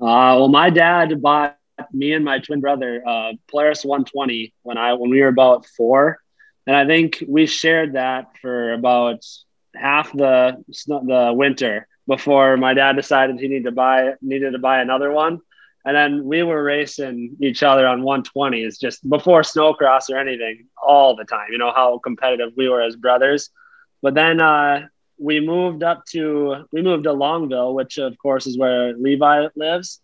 Uh, 0.00 0.38
well, 0.38 0.48
my 0.48 0.70
dad 0.70 1.20
bought 1.20 1.58
me 1.92 2.12
and 2.12 2.24
my 2.24 2.38
twin 2.38 2.60
brother 2.60 3.02
uh, 3.06 3.32
Polaris 3.50 3.84
120 3.84 4.52
when 4.62 4.78
I 4.78 4.94
when 4.94 5.10
we 5.10 5.20
were 5.20 5.28
about 5.28 5.66
four, 5.66 6.20
and 6.66 6.76
I 6.76 6.86
think 6.86 7.22
we 7.26 7.46
shared 7.46 7.94
that 7.94 8.36
for 8.40 8.72
about 8.72 9.24
half 9.74 10.12
the 10.12 10.62
the 10.86 11.32
winter 11.34 11.86
before 12.06 12.56
my 12.56 12.74
dad 12.74 12.96
decided 12.96 13.38
he 13.38 13.48
needed 13.48 13.64
to 13.64 13.72
buy 13.72 14.14
needed 14.20 14.52
to 14.52 14.58
buy 14.58 14.80
another 14.80 15.12
one. 15.12 15.40
And 15.84 15.96
then 15.96 16.24
we 16.24 16.42
were 16.42 16.62
racing 16.62 17.36
each 17.40 17.62
other 17.62 17.86
on 17.86 18.02
120s 18.02 18.78
just 18.78 19.08
before 19.08 19.40
snowcross 19.40 20.10
or 20.10 20.18
anything 20.18 20.66
all 20.76 21.16
the 21.16 21.24
time. 21.24 21.46
You 21.50 21.58
know 21.58 21.72
how 21.72 21.98
competitive 21.98 22.52
we 22.54 22.68
were 22.68 22.82
as 22.82 22.96
brothers. 22.96 23.48
But 24.02 24.14
then 24.14 24.40
uh, 24.40 24.88
we 25.18 25.40
moved 25.40 25.82
up 25.82 26.04
to 26.10 26.64
we 26.72 26.82
moved 26.82 27.04
to 27.04 27.12
Longville, 27.12 27.74
which 27.74 27.98
of 27.98 28.16
course 28.18 28.46
is 28.46 28.58
where 28.58 28.94
Levi 28.94 29.46
lives 29.56 30.00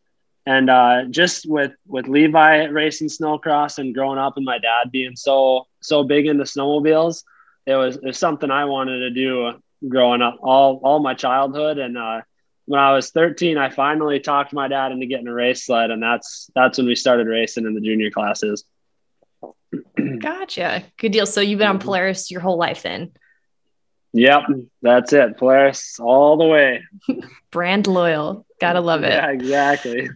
and 0.47 0.71
uh, 0.71 1.05
just 1.11 1.49
with 1.49 1.73
with 1.87 2.07
Levi 2.07 2.67
racing 2.67 3.09
snowcross 3.09 3.79
and 3.79 3.95
growing 3.95 4.19
up 4.19 4.37
and 4.37 4.47
my 4.47 4.59
dad 4.59 4.93
being 4.93 5.17
so 5.17 5.67
so 5.83 6.05
big 6.05 6.27
into 6.27 6.45
snowmobiles, 6.45 7.25
it 7.67 7.75
was, 7.75 7.97
it 7.97 8.05
was 8.05 8.19
something 8.19 8.51
I 8.51 8.65
wanted 8.65 9.01
to 9.01 9.11
do 9.11 9.53
growing 9.89 10.23
up 10.23 10.39
all 10.43 10.81
all 10.85 11.01
my 11.01 11.15
childhood. 11.15 11.79
And 11.79 11.99
uh, 11.99 12.21
when 12.67 12.81
I 12.81 12.93
was 12.93 13.11
13, 13.11 13.59
I 13.59 13.71
finally 13.71 14.21
talked 14.21 14.53
my 14.53 14.69
dad 14.69 14.93
into 14.93 15.07
getting 15.07 15.27
a 15.27 15.35
race 15.35 15.67
sled, 15.67 15.91
and 15.91 16.01
that's 16.01 16.49
that's 16.55 16.79
when 16.79 16.87
we 16.87 16.95
started 16.95 17.27
racing 17.27 17.67
in 17.67 17.75
the 17.75 17.81
junior 17.81 18.11
classes. 18.11 18.65
Gotcha. 20.21 20.85
Good 20.97 21.11
deal. 21.11 21.27
So 21.27 21.41
you've 21.41 21.59
been 21.59 21.69
on 21.69 21.81
Polaris 21.81 22.31
your 22.31 22.41
whole 22.41 22.57
life 22.57 22.83
then? 22.83 23.11
Yep, 24.17 24.43
that's 24.81 25.13
it. 25.13 25.37
Polaris 25.37 25.99
all 26.01 26.39
the 26.39 26.47
way. 26.47 26.83
Brand 27.51 27.87
loyal. 27.87 28.47
Gotta 28.61 28.81
love 28.81 29.03
it. 29.03 29.13
Yeah, 29.13 29.31
exactly. 29.31 30.09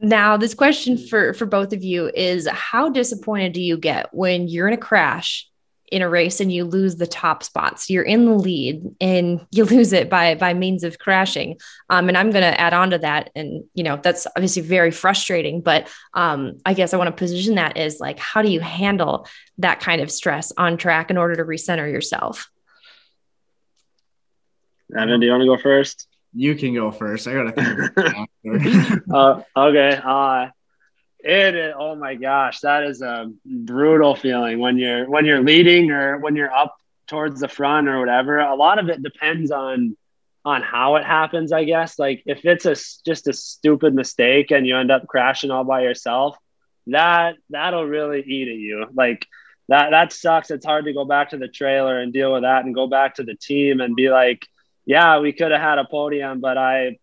Now, 0.00 0.38
this 0.38 0.54
question 0.54 0.96
for 0.96 1.34
for 1.34 1.44
both 1.44 1.74
of 1.74 1.84
you 1.84 2.10
is: 2.14 2.48
How 2.48 2.88
disappointed 2.88 3.52
do 3.52 3.60
you 3.60 3.76
get 3.76 4.08
when 4.14 4.48
you're 4.48 4.66
in 4.66 4.72
a 4.74 4.78
crash 4.78 5.46
in 5.92 6.00
a 6.00 6.08
race 6.08 6.40
and 6.40 6.50
you 6.50 6.64
lose 6.64 6.96
the 6.96 7.06
top 7.06 7.42
spots. 7.42 7.90
You're 7.90 8.02
in 8.02 8.24
the 8.24 8.32
lead 8.32 8.82
and 8.98 9.46
you 9.50 9.66
lose 9.66 9.92
it 9.92 10.08
by 10.08 10.34
by 10.34 10.54
means 10.54 10.84
of 10.84 10.98
crashing. 10.98 11.60
Um, 11.90 12.08
and 12.08 12.16
I'm 12.16 12.30
going 12.30 12.50
to 12.50 12.58
add 12.58 12.72
on 12.72 12.90
to 12.90 12.98
that, 12.98 13.30
and 13.36 13.64
you 13.74 13.84
know 13.84 14.00
that's 14.02 14.26
obviously 14.34 14.62
very 14.62 14.90
frustrating. 14.90 15.60
But 15.60 15.88
um, 16.14 16.54
I 16.64 16.72
guess 16.72 16.94
I 16.94 16.96
want 16.96 17.08
to 17.08 17.12
position 17.12 17.56
that 17.56 17.76
as 17.76 18.00
like, 18.00 18.18
how 18.18 18.40
do 18.40 18.50
you 18.50 18.60
handle 18.60 19.28
that 19.58 19.80
kind 19.80 20.00
of 20.00 20.10
stress 20.10 20.50
on 20.56 20.78
track 20.78 21.10
in 21.10 21.18
order 21.18 21.36
to 21.36 21.44
recenter 21.44 21.92
yourself? 21.92 22.50
Evan, 24.96 25.20
do 25.20 25.26
you 25.26 25.32
want 25.32 25.42
to 25.42 25.46
go 25.46 25.58
first? 25.58 26.06
You 26.34 26.54
can 26.54 26.74
go 26.74 26.90
first. 26.90 27.28
I 27.28 27.34
gotta 27.34 27.52
think. 27.52 29.00
uh, 29.12 29.42
okay. 29.56 30.00
Uh, 30.02 30.48
it 31.24 31.54
is, 31.54 31.74
oh 31.78 31.94
my 31.94 32.14
gosh, 32.14 32.60
that 32.60 32.84
is 32.84 33.00
a 33.00 33.30
brutal 33.44 34.14
feeling 34.14 34.58
when 34.58 34.78
you're 34.78 35.08
when 35.08 35.24
you're 35.24 35.42
leading 35.42 35.90
or 35.90 36.18
when 36.18 36.34
you're 36.34 36.52
up 36.52 36.76
towards 37.06 37.40
the 37.40 37.48
front 37.48 37.88
or 37.88 38.00
whatever. 38.00 38.38
A 38.38 38.56
lot 38.56 38.78
of 38.78 38.88
it 38.88 39.02
depends 39.02 39.50
on 39.50 39.96
on 40.44 40.62
how 40.62 40.96
it 40.96 41.04
happens, 41.04 41.52
I 41.52 41.64
guess. 41.64 41.98
Like 41.98 42.22
if 42.26 42.44
it's 42.44 42.66
a 42.66 42.74
just 43.04 43.28
a 43.28 43.32
stupid 43.32 43.94
mistake 43.94 44.50
and 44.50 44.66
you 44.66 44.76
end 44.76 44.90
up 44.90 45.06
crashing 45.06 45.50
all 45.50 45.64
by 45.64 45.82
yourself, 45.82 46.36
that 46.88 47.36
that'll 47.50 47.86
really 47.86 48.22
eat 48.22 48.48
at 48.48 48.56
you. 48.56 48.86
Like 48.92 49.26
that 49.68 49.90
that 49.90 50.12
sucks. 50.12 50.50
It's 50.50 50.66
hard 50.66 50.86
to 50.86 50.92
go 50.92 51.04
back 51.04 51.30
to 51.30 51.36
the 51.36 51.48
trailer 51.48 52.00
and 52.00 52.12
deal 52.12 52.32
with 52.32 52.42
that 52.42 52.64
and 52.64 52.74
go 52.74 52.88
back 52.88 53.16
to 53.16 53.22
the 53.22 53.36
team 53.36 53.80
and 53.80 53.94
be 53.94 54.10
like, 54.10 54.46
yeah, 54.84 55.20
we 55.20 55.32
could 55.32 55.50
have 55.50 55.60
had 55.60 55.78
a 55.78 55.84
podium, 55.84 56.40
but 56.40 56.58
I 56.58 56.98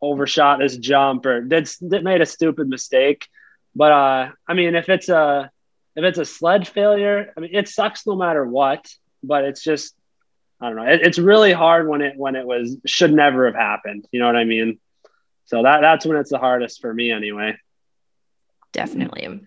overshot 0.00 0.58
this 0.58 0.76
jump 0.76 1.26
or 1.26 1.40
did, 1.40 1.68
did 1.86 2.04
made 2.04 2.20
a 2.20 2.26
stupid 2.26 2.68
mistake. 2.68 3.26
But 3.74 3.92
uh, 3.92 4.28
I 4.48 4.54
mean, 4.54 4.74
if 4.74 4.88
it's 4.88 5.08
a 5.08 5.50
if 5.94 6.04
it's 6.04 6.18
a 6.18 6.24
sled 6.24 6.66
failure, 6.66 7.32
I 7.36 7.40
mean, 7.40 7.50
it 7.54 7.68
sucks 7.68 8.06
no 8.06 8.16
matter 8.16 8.44
what. 8.44 8.86
But 9.22 9.44
it's 9.44 9.62
just 9.62 9.94
I 10.60 10.68
don't 10.68 10.76
know. 10.76 10.86
It, 10.86 11.00
it's 11.02 11.18
really 11.18 11.52
hard 11.52 11.88
when 11.88 12.02
it 12.02 12.14
when 12.16 12.36
it 12.36 12.46
was 12.46 12.76
should 12.86 13.12
never 13.12 13.46
have 13.46 13.54
happened. 13.54 14.06
You 14.12 14.20
know 14.20 14.26
what 14.26 14.36
I 14.36 14.44
mean? 14.44 14.78
So 15.46 15.62
that 15.62 15.80
that's 15.80 16.04
when 16.04 16.16
it's 16.16 16.30
the 16.30 16.38
hardest 16.38 16.80
for 16.80 16.92
me, 16.92 17.12
anyway. 17.12 17.56
Definitely. 18.72 19.46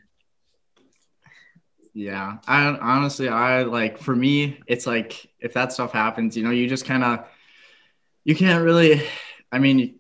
Yeah, 1.98 2.40
I 2.46 2.66
honestly, 2.68 3.30
I 3.30 3.64
like 3.64 3.98
for 3.98 4.14
me, 4.14 4.60
it's 4.68 4.86
like 4.86 5.30
if 5.40 5.54
that 5.54 5.72
stuff 5.72 5.94
happens, 5.94 6.36
you 6.36 6.44
know, 6.44 6.52
you 6.52 6.68
just 6.68 6.86
kind 6.86 7.06
of 7.06 7.26
you 8.26 8.36
can't 8.36 8.64
really. 8.66 9.02
I 9.52 9.60
mean, 9.60 10.00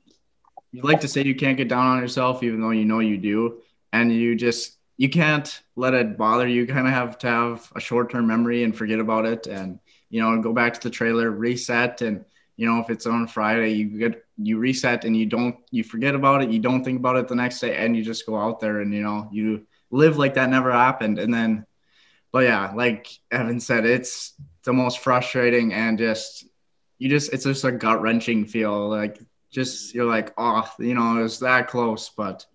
you 0.73 0.81
like 0.81 1.01
to 1.01 1.07
say 1.07 1.23
you 1.23 1.35
can't 1.35 1.55
get 1.57 1.69
down 1.69 1.87
on 1.87 2.01
yourself, 2.01 2.43
even 2.43 2.59
though 2.59 2.71
you 2.71 2.83
know 2.83 2.99
you 2.99 3.17
do, 3.17 3.61
and 3.93 4.11
you 4.11 4.35
just 4.35 4.77
you 4.97 5.09
can't 5.09 5.61
let 5.77 5.93
it 5.93 6.17
bother 6.17 6.45
you. 6.45 6.67
Kind 6.67 6.85
of 6.85 6.93
have 6.93 7.17
to 7.19 7.27
have 7.27 7.71
a 7.77 7.79
short 7.79 8.11
term 8.11 8.27
memory 8.27 8.65
and 8.65 8.75
forget 8.75 8.99
about 8.99 9.25
it, 9.25 9.47
and 9.47 9.79
you 10.09 10.21
know 10.21 10.41
go 10.41 10.51
back 10.51 10.73
to 10.73 10.81
the 10.81 10.89
trailer, 10.89 11.31
reset, 11.31 12.01
and 12.01 12.25
you 12.57 12.67
know 12.67 12.81
if 12.81 12.89
it's 12.89 13.05
on 13.05 13.25
Friday, 13.27 13.71
you 13.71 13.85
get 13.97 14.25
you 14.37 14.57
reset 14.57 15.05
and 15.05 15.15
you 15.15 15.27
don't 15.27 15.55
you 15.71 15.81
forget 15.83 16.13
about 16.13 16.43
it, 16.43 16.49
you 16.51 16.59
don't 16.59 16.83
think 16.83 16.99
about 16.99 17.15
it 17.15 17.29
the 17.29 17.35
next 17.35 17.61
day, 17.61 17.77
and 17.77 17.95
you 17.95 18.03
just 18.03 18.25
go 18.25 18.35
out 18.35 18.59
there 18.59 18.81
and 18.81 18.93
you 18.93 19.01
know 19.01 19.29
you 19.31 19.65
live 19.91 20.17
like 20.17 20.33
that 20.33 20.49
never 20.49 20.73
happened, 20.73 21.19
and 21.19 21.33
then. 21.33 21.65
But 22.35 22.43
yeah, 22.43 22.73
like 22.75 23.07
Evan 23.31 23.61
said, 23.61 23.85
it's 23.85 24.33
the 24.65 24.73
most 24.73 24.99
frustrating 24.99 25.71
and 25.71 25.97
just 25.97 26.45
you 26.97 27.07
just 27.07 27.31
it's 27.31 27.45
just 27.45 27.63
a 27.63 27.71
gut 27.71 28.01
wrenching 28.01 28.43
feel 28.43 28.89
like 28.89 29.21
just 29.49 29.95
you're 29.95 30.03
like, 30.03 30.33
oh, 30.37 30.69
you 30.77 30.95
know, 30.95 31.17
it 31.17 31.23
was 31.23 31.39
that 31.39 31.69
close, 31.69 32.09
but 32.09 32.45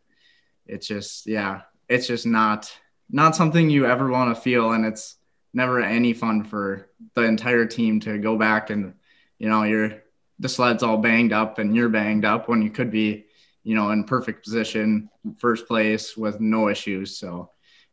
it's 0.67 0.87
just, 0.87 1.27
yeah, 1.27 1.63
it's 1.89 2.07
just 2.07 2.27
not 2.27 2.71
not 3.09 3.35
something 3.35 3.71
you 3.71 3.87
ever 3.87 4.11
want 4.11 4.37
to 4.37 4.43
feel, 4.43 4.73
and 4.73 4.85
it's 4.85 5.17
never 5.55 5.81
any 5.81 6.13
fun 6.13 6.45
for 6.45 6.91
the 7.15 7.23
entire 7.23 7.65
team 7.65 8.01
to 8.01 8.19
go 8.19 8.37
back 8.37 8.69
and, 8.69 8.93
you 9.39 9.49
know, 9.49 9.63
you're 9.63 10.03
the 10.41 10.49
sled's 10.51 10.83
all 10.83 10.99
banged 10.99 11.33
up 11.33 11.59
and 11.59 11.75
you're 11.75 11.89
banged 11.89 12.27
up 12.27 12.51
when 12.51 12.61
you 12.61 12.69
could 12.69 12.91
be, 12.91 13.25
you 13.63 13.75
know, 13.75 13.93
in 13.93 14.05
perfect 14.05 14.45
position, 14.45 15.09
first 15.39 15.67
place 15.67 16.19
with 16.19 16.39
no 16.39 16.69
issues. 16.69 17.17
So 17.17 17.49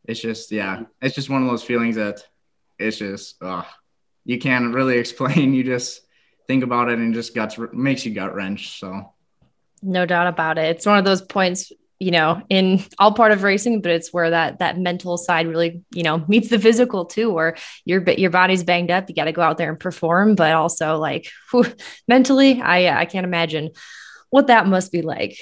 it's 0.08 0.22
just, 0.22 0.52
yeah, 0.52 0.84
it's 1.02 1.16
just 1.16 1.30
one 1.30 1.44
of 1.44 1.50
those 1.50 1.64
feelings 1.64 1.98
that 1.98 2.24
it's 2.80 2.98
just, 2.98 3.36
oh, 3.42 3.68
you 4.26 4.40
can't 4.40 4.74
really 4.74 4.98
explain. 5.00 5.54
You 5.54 5.64
just 5.64 6.02
think 6.48 6.64
about 6.64 6.90
it 6.90 7.00
and 7.00 7.14
just 7.14 7.36
guts 7.36 7.58
makes 7.74 8.06
you 8.06 8.14
gut 8.14 8.34
wrench. 8.34 8.80
So 8.80 9.14
no 9.82 10.06
doubt 10.06 10.28
about 10.28 10.58
it. 10.58 10.76
It's 10.76 10.86
one 10.86 10.98
of 10.98 11.06
those 11.06 11.22
points, 11.22 11.72
you 12.00 12.12
know, 12.12 12.42
in 12.50 12.84
all 12.98 13.14
part 13.14 13.32
of 13.32 13.44
racing, 13.44 13.82
but 13.82 13.92
it's 13.92 14.14
where 14.14 14.30
that 14.30 14.60
that 14.60 14.78
mental 14.78 15.18
side 15.18 15.48
really, 15.48 15.84
you 15.92 16.04
know, 16.04 16.24
meets 16.28 16.50
the 16.50 16.60
physical 16.60 17.06
too, 17.06 17.32
where 17.32 17.56
your 17.86 18.04
your 18.12 18.30
body's 18.30 18.64
banged 18.64 18.92
up, 18.92 19.10
you 19.10 19.16
got 19.16 19.26
to 19.26 19.32
go 19.32 19.42
out 19.42 19.58
there 19.58 19.70
and 19.70 19.80
perform, 19.80 20.36
but 20.36 20.54
also 20.54 20.98
like 20.98 21.30
whew, 21.52 21.66
mentally, 22.08 22.62
I 22.62 23.02
I 23.02 23.06
can't 23.06 23.26
imagine 23.26 23.72
what 24.30 24.48
that 24.48 24.68
must 24.68 24.92
be 24.92 25.02
like. 25.02 25.38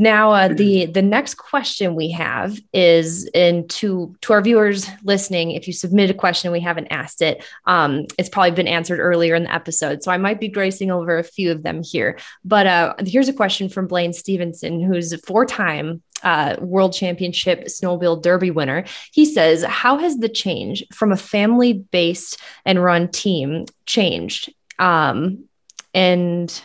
Now, 0.00 0.30
uh, 0.30 0.48
the 0.48 0.86
the 0.86 1.02
next 1.02 1.34
question 1.34 1.96
we 1.96 2.12
have 2.12 2.56
is, 2.72 3.28
and 3.34 3.68
to 3.70 4.14
to 4.20 4.32
our 4.32 4.40
viewers 4.40 4.88
listening, 5.02 5.50
if 5.50 5.66
you 5.66 5.72
submit 5.72 6.08
a 6.08 6.14
question 6.14 6.52
we 6.52 6.60
haven't 6.60 6.86
asked 6.92 7.20
it, 7.20 7.44
um, 7.66 8.06
it's 8.16 8.28
probably 8.28 8.52
been 8.52 8.68
answered 8.68 9.00
earlier 9.00 9.34
in 9.34 9.42
the 9.42 9.52
episode, 9.52 10.04
so 10.04 10.12
I 10.12 10.16
might 10.16 10.38
be 10.38 10.46
gracing 10.46 10.92
over 10.92 11.18
a 11.18 11.24
few 11.24 11.50
of 11.50 11.64
them 11.64 11.82
here. 11.82 12.16
But 12.44 12.68
uh, 12.68 12.94
here's 13.04 13.28
a 13.28 13.32
question 13.32 13.68
from 13.68 13.88
Blaine 13.88 14.12
Stevenson, 14.12 14.80
who's 14.80 15.12
a 15.12 15.18
four 15.18 15.44
time 15.44 16.00
uh, 16.22 16.54
World 16.60 16.92
Championship 16.92 17.64
Snowmobile 17.64 18.22
Derby 18.22 18.52
winner. 18.52 18.84
He 19.10 19.24
says, 19.24 19.64
"How 19.64 19.98
has 19.98 20.18
the 20.18 20.28
change 20.28 20.84
from 20.94 21.10
a 21.10 21.16
family 21.16 21.72
based 21.72 22.40
and 22.64 22.84
run 22.84 23.08
team 23.08 23.66
changed?" 23.84 24.54
Um, 24.78 25.46
and 25.92 26.62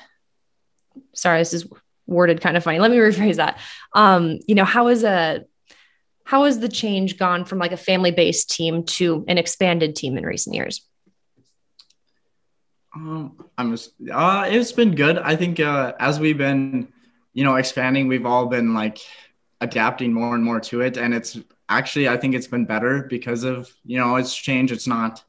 sorry, 1.13 1.39
this 1.39 1.53
is 1.55 1.65
worded 2.07 2.41
kind 2.41 2.57
of 2.57 2.63
funny. 2.63 2.79
Let 2.79 2.91
me 2.91 2.97
rephrase 2.97 3.37
that. 3.37 3.59
Um, 3.93 4.39
you 4.47 4.55
know, 4.55 4.65
how 4.65 4.87
is 4.87 5.03
a 5.03 5.45
how 6.25 6.45
has 6.45 6.59
the 6.59 6.69
change 6.69 7.17
gone 7.17 7.45
from 7.45 7.59
like 7.59 7.73
a 7.73 7.77
family-based 7.77 8.49
team 8.49 8.83
to 8.85 9.25
an 9.27 9.37
expanded 9.37 9.95
team 9.95 10.17
in 10.17 10.25
recent 10.25 10.55
years? 10.55 10.87
Um, 12.95 13.49
I'm 13.57 13.71
just, 13.71 13.91
uh, 14.11 14.47
it's 14.47 14.71
been 14.71 14.95
good. 14.95 15.17
I 15.17 15.35
think 15.35 15.59
uh, 15.59 15.93
as 15.99 16.19
we've 16.19 16.37
been, 16.37 16.87
you 17.33 17.43
know, 17.43 17.55
expanding, 17.55 18.07
we've 18.07 18.25
all 18.25 18.45
been 18.45 18.73
like 18.73 18.99
adapting 19.61 20.13
more 20.13 20.35
and 20.35 20.43
more 20.43 20.59
to 20.59 20.81
it, 20.81 20.97
and 20.97 21.13
it's 21.13 21.37
actually 21.69 22.07
I 22.07 22.17
think 22.17 22.35
it's 22.35 22.47
been 22.47 22.65
better 22.65 23.03
because 23.09 23.43
of 23.43 23.71
you 23.83 23.97
know 23.97 24.15
it's 24.17 24.35
changed. 24.35 24.71
It's 24.71 24.87
not 24.87 25.23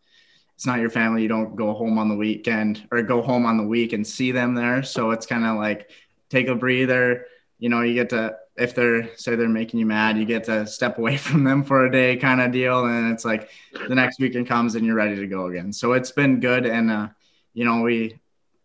it's 0.57 0.67
not 0.67 0.81
your 0.81 0.91
family. 0.91 1.23
You 1.23 1.29
don't 1.29 1.57
go 1.57 1.73
home 1.73 1.99
on 1.99 2.09
the 2.09 2.15
weekend 2.15 2.87
or 2.91 3.03
go 3.03 3.23
home 3.23 3.47
on 3.47 3.57
the 3.57 3.65
week 3.65 3.93
and 3.93 4.07
see 4.07 4.31
them 4.31 4.55
there. 4.55 4.83
So 4.83 5.11
it's 5.11 5.27
kind 5.27 5.45
of 5.45 5.57
like 5.57 5.91
take 6.31 6.49
a 6.49 6.55
breather. 6.55 7.27
You 7.59 7.69
know, 7.69 7.83
you 7.83 7.95
get 7.95 8.11
to 8.11 8.37
if 8.57 8.75
they're 8.75 9.17
say 9.17 9.35
they're 9.35 9.49
making 9.49 9.81
you 9.81 9.87
mad, 9.87 10.17
you 10.17 10.25
get 10.25 10.45
to 10.45 10.67
step 10.67 10.99
away 10.99 11.17
from 11.27 11.45
them 11.45 11.65
for 11.65 11.87
a 11.87 11.93
day 11.93 12.17
kind 12.17 12.41
of 12.41 12.53
deal. 12.53 12.85
And 12.87 13.13
it's 13.13 13.25
like 13.25 13.51
the 13.89 13.95
next 13.95 14.21
weekend 14.21 14.47
comes 14.47 14.75
and 14.75 14.87
you're 14.87 14.95
ready 14.95 15.17
to 15.17 15.27
go 15.27 15.47
again. 15.47 15.73
So 15.73 15.93
it's 15.93 16.13
been 16.13 16.41
good. 16.41 16.67
And, 16.67 16.91
uh, 16.91 17.09
you 17.53 17.65
know, 17.65 17.83
we, 17.83 18.19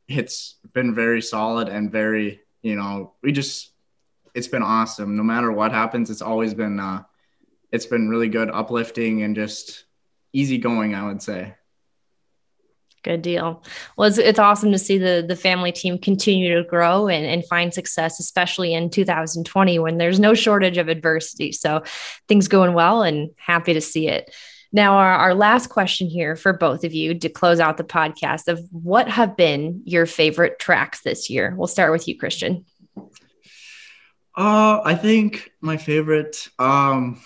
it's 0.08 0.56
been 0.74 0.94
very 0.94 1.22
solid 1.22 1.70
and 1.70 1.92
very, 1.92 2.42
you 2.62 2.76
know, 2.76 3.14
we 3.22 3.32
just, 3.32 3.72
it's 4.34 4.48
been 4.48 4.64
awesome. 4.64 5.16
No 5.16 5.24
matter 5.24 5.52
what 5.52 5.72
happens, 5.72 6.10
it's 6.10 6.22
always 6.22 6.54
been, 6.54 6.80
uh, 6.80 7.04
it's 7.72 7.86
been 7.86 8.10
really 8.10 8.30
good, 8.30 8.50
uplifting 8.50 9.22
and 9.24 9.36
just 9.36 9.86
easy 10.34 10.58
going, 10.58 10.96
I 10.96 11.06
would 11.06 11.22
say. 11.22 11.56
Good 13.04 13.22
deal. 13.22 13.64
Well, 13.98 14.10
it's, 14.10 14.18
it's 14.18 14.40
awesome 14.40 14.72
to 14.74 14.78
see 14.78 14.98
the 14.98 15.24
the 15.26 15.36
family 15.36 15.72
team 15.72 15.98
continue 15.98 16.56
to 16.56 16.68
grow 16.68 17.08
and, 17.08 17.26
and 17.26 17.46
find 17.46 17.74
success, 17.74 18.20
especially 18.20 18.74
in 18.74 18.90
2020 18.90 19.80
when 19.80 19.98
there's 19.98 20.20
no 20.20 20.34
shortage 20.34 20.78
of 20.78 20.90
adversity. 20.90 21.52
So 21.52 21.84
things 22.28 22.48
going 22.48 22.74
well 22.74 23.02
and 23.02 23.30
happy 23.38 23.74
to 23.74 23.82
see 23.82 24.08
it. 24.08 24.34
Now, 24.72 24.98
our, 24.98 25.14
our 25.14 25.34
last 25.34 25.68
question 25.68 26.08
here 26.08 26.36
for 26.36 26.54
both 26.54 26.84
of 26.84 26.94
you 26.94 27.18
to 27.18 27.30
close 27.30 27.60
out 27.60 27.78
the 27.78 27.84
podcast 27.84 28.48
of 28.48 28.62
what 28.72 29.10
have 29.10 29.36
been 29.36 29.82
your 29.86 30.06
favorite 30.06 30.60
tracks 30.60 31.02
this 31.02 31.30
year? 31.30 31.56
We'll 31.58 31.68
start 31.68 31.92
with 31.92 32.08
you, 32.08 32.18
Christian. 32.18 32.66
Uh, 34.38 34.82
I 34.86 34.96
think 34.96 35.52
my 35.60 35.78
favorite, 35.78 36.48
um, 36.60 37.20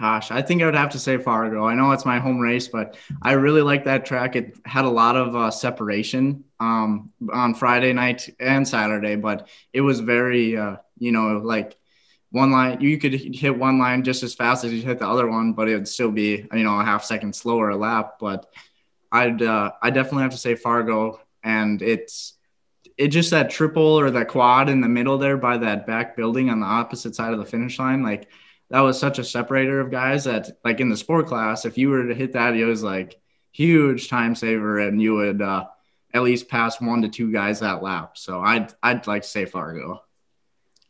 Gosh, 0.00 0.30
I 0.30 0.40
think 0.40 0.62
I 0.62 0.64
would 0.64 0.74
have 0.74 0.92
to 0.92 0.98
say 0.98 1.18
Fargo. 1.18 1.66
I 1.66 1.74
know 1.74 1.92
it's 1.92 2.06
my 2.06 2.18
home 2.18 2.40
race, 2.40 2.68
but 2.68 2.96
I 3.20 3.32
really 3.32 3.60
like 3.60 3.84
that 3.84 4.06
track. 4.06 4.34
It 4.34 4.56
had 4.64 4.86
a 4.86 4.90
lot 4.90 5.14
of 5.14 5.36
uh, 5.36 5.50
separation 5.50 6.44
um, 6.58 7.12
on 7.30 7.54
Friday 7.54 7.92
night 7.92 8.34
and 8.40 8.66
Saturday, 8.66 9.16
but 9.16 9.48
it 9.74 9.82
was 9.82 10.00
very, 10.00 10.56
uh, 10.56 10.76
you 10.98 11.12
know, 11.12 11.42
like 11.44 11.76
one 12.30 12.50
line. 12.50 12.80
You 12.80 12.96
could 12.96 13.12
hit 13.12 13.58
one 13.58 13.78
line 13.78 14.02
just 14.02 14.22
as 14.22 14.34
fast 14.34 14.64
as 14.64 14.72
you 14.72 14.80
hit 14.80 15.00
the 15.00 15.06
other 15.06 15.28
one, 15.28 15.52
but 15.52 15.68
it 15.68 15.74
would 15.74 15.88
still 15.88 16.10
be, 16.10 16.46
you 16.50 16.64
know, 16.64 16.80
a 16.80 16.84
half 16.84 17.04
second 17.04 17.36
slower 17.36 17.68
a 17.68 17.76
lap. 17.76 18.14
But 18.18 18.50
I'd, 19.12 19.42
uh, 19.42 19.72
I 19.82 19.90
definitely 19.90 20.22
have 20.22 20.32
to 20.32 20.38
say 20.38 20.54
Fargo, 20.54 21.20
and 21.44 21.82
it's 21.82 22.38
it 22.96 23.08
just 23.08 23.32
that 23.32 23.50
triple 23.50 24.00
or 24.00 24.10
that 24.10 24.28
quad 24.28 24.70
in 24.70 24.80
the 24.80 24.88
middle 24.88 25.18
there 25.18 25.36
by 25.36 25.58
that 25.58 25.86
back 25.86 26.16
building 26.16 26.48
on 26.48 26.60
the 26.60 26.66
opposite 26.66 27.14
side 27.14 27.34
of 27.34 27.38
the 27.38 27.44
finish 27.44 27.78
line, 27.78 28.02
like 28.02 28.28
that 28.70 28.80
was 28.80 28.98
such 28.98 29.18
a 29.18 29.24
separator 29.24 29.80
of 29.80 29.90
guys 29.90 30.24
that 30.24 30.48
like 30.64 30.80
in 30.80 30.88
the 30.88 30.96
sport 30.96 31.26
class, 31.26 31.64
if 31.64 31.76
you 31.76 31.90
were 31.90 32.06
to 32.06 32.14
hit 32.14 32.32
that, 32.32 32.54
it 32.54 32.64
was 32.64 32.82
like 32.82 33.20
huge 33.52 34.08
time 34.08 34.34
saver 34.34 34.78
and 34.78 35.02
you 35.02 35.14
would 35.14 35.42
uh, 35.42 35.66
at 36.14 36.22
least 36.22 36.48
pass 36.48 36.80
one 36.80 37.02
to 37.02 37.08
two 37.08 37.32
guys 37.32 37.60
that 37.60 37.82
lap. 37.82 38.16
So 38.16 38.40
I'd 38.40 38.72
I'd 38.82 39.06
like 39.06 39.22
to 39.22 39.28
say 39.28 39.44
Fargo. 39.44 40.02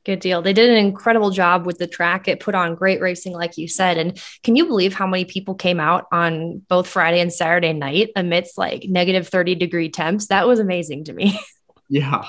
Good 0.05 0.21
deal. 0.21 0.41
They 0.41 0.55
did 0.55 0.71
an 0.71 0.79
incredible 0.79 1.31
job 1.31 1.67
with 1.67 1.77
the 1.77 1.87
track. 1.87 2.27
It 2.27 2.41
put 2.41 2.55
on 2.55 2.75
great 2.75 3.03
racing, 3.03 3.35
like 3.35 3.59
you 3.59 3.69
said. 3.69 3.99
And 3.99 4.19
can 4.43 4.57
you 4.57 4.65
believe 4.65 4.95
how 4.95 5.07
many 5.07 5.27
people 5.27 5.55
came 5.55 5.79
out 5.79 6.07
on 6.11 6.63
both 6.69 6.89
Friday 6.89 7.21
and 7.21 7.31
Saturday 7.31 7.75
night 7.75 8.09
amidst 8.17 8.57
like 8.57 8.85
negative 8.89 9.29
30 9.29 9.57
degree 9.57 9.91
temps? 9.91 10.29
That 10.29 10.47
was 10.47 10.59
amazing 10.59 11.05
to 11.05 11.13
me. 11.13 11.39
Yeah. 11.93 12.29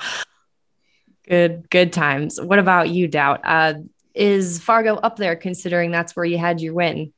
Good, 1.27 1.69
good 1.69 1.93
times. 1.93 2.41
What 2.41 2.57
about 2.57 2.89
you, 2.89 3.07
Dowd? 3.07 3.41
Uh, 3.43 3.73
is 4.13 4.59
Fargo 4.59 4.95
up 4.95 5.17
there 5.17 5.35
considering 5.35 5.91
that's 5.91 6.15
where 6.15 6.25
you 6.25 6.37
had 6.37 6.61
your 6.61 6.73
win? 6.73 7.13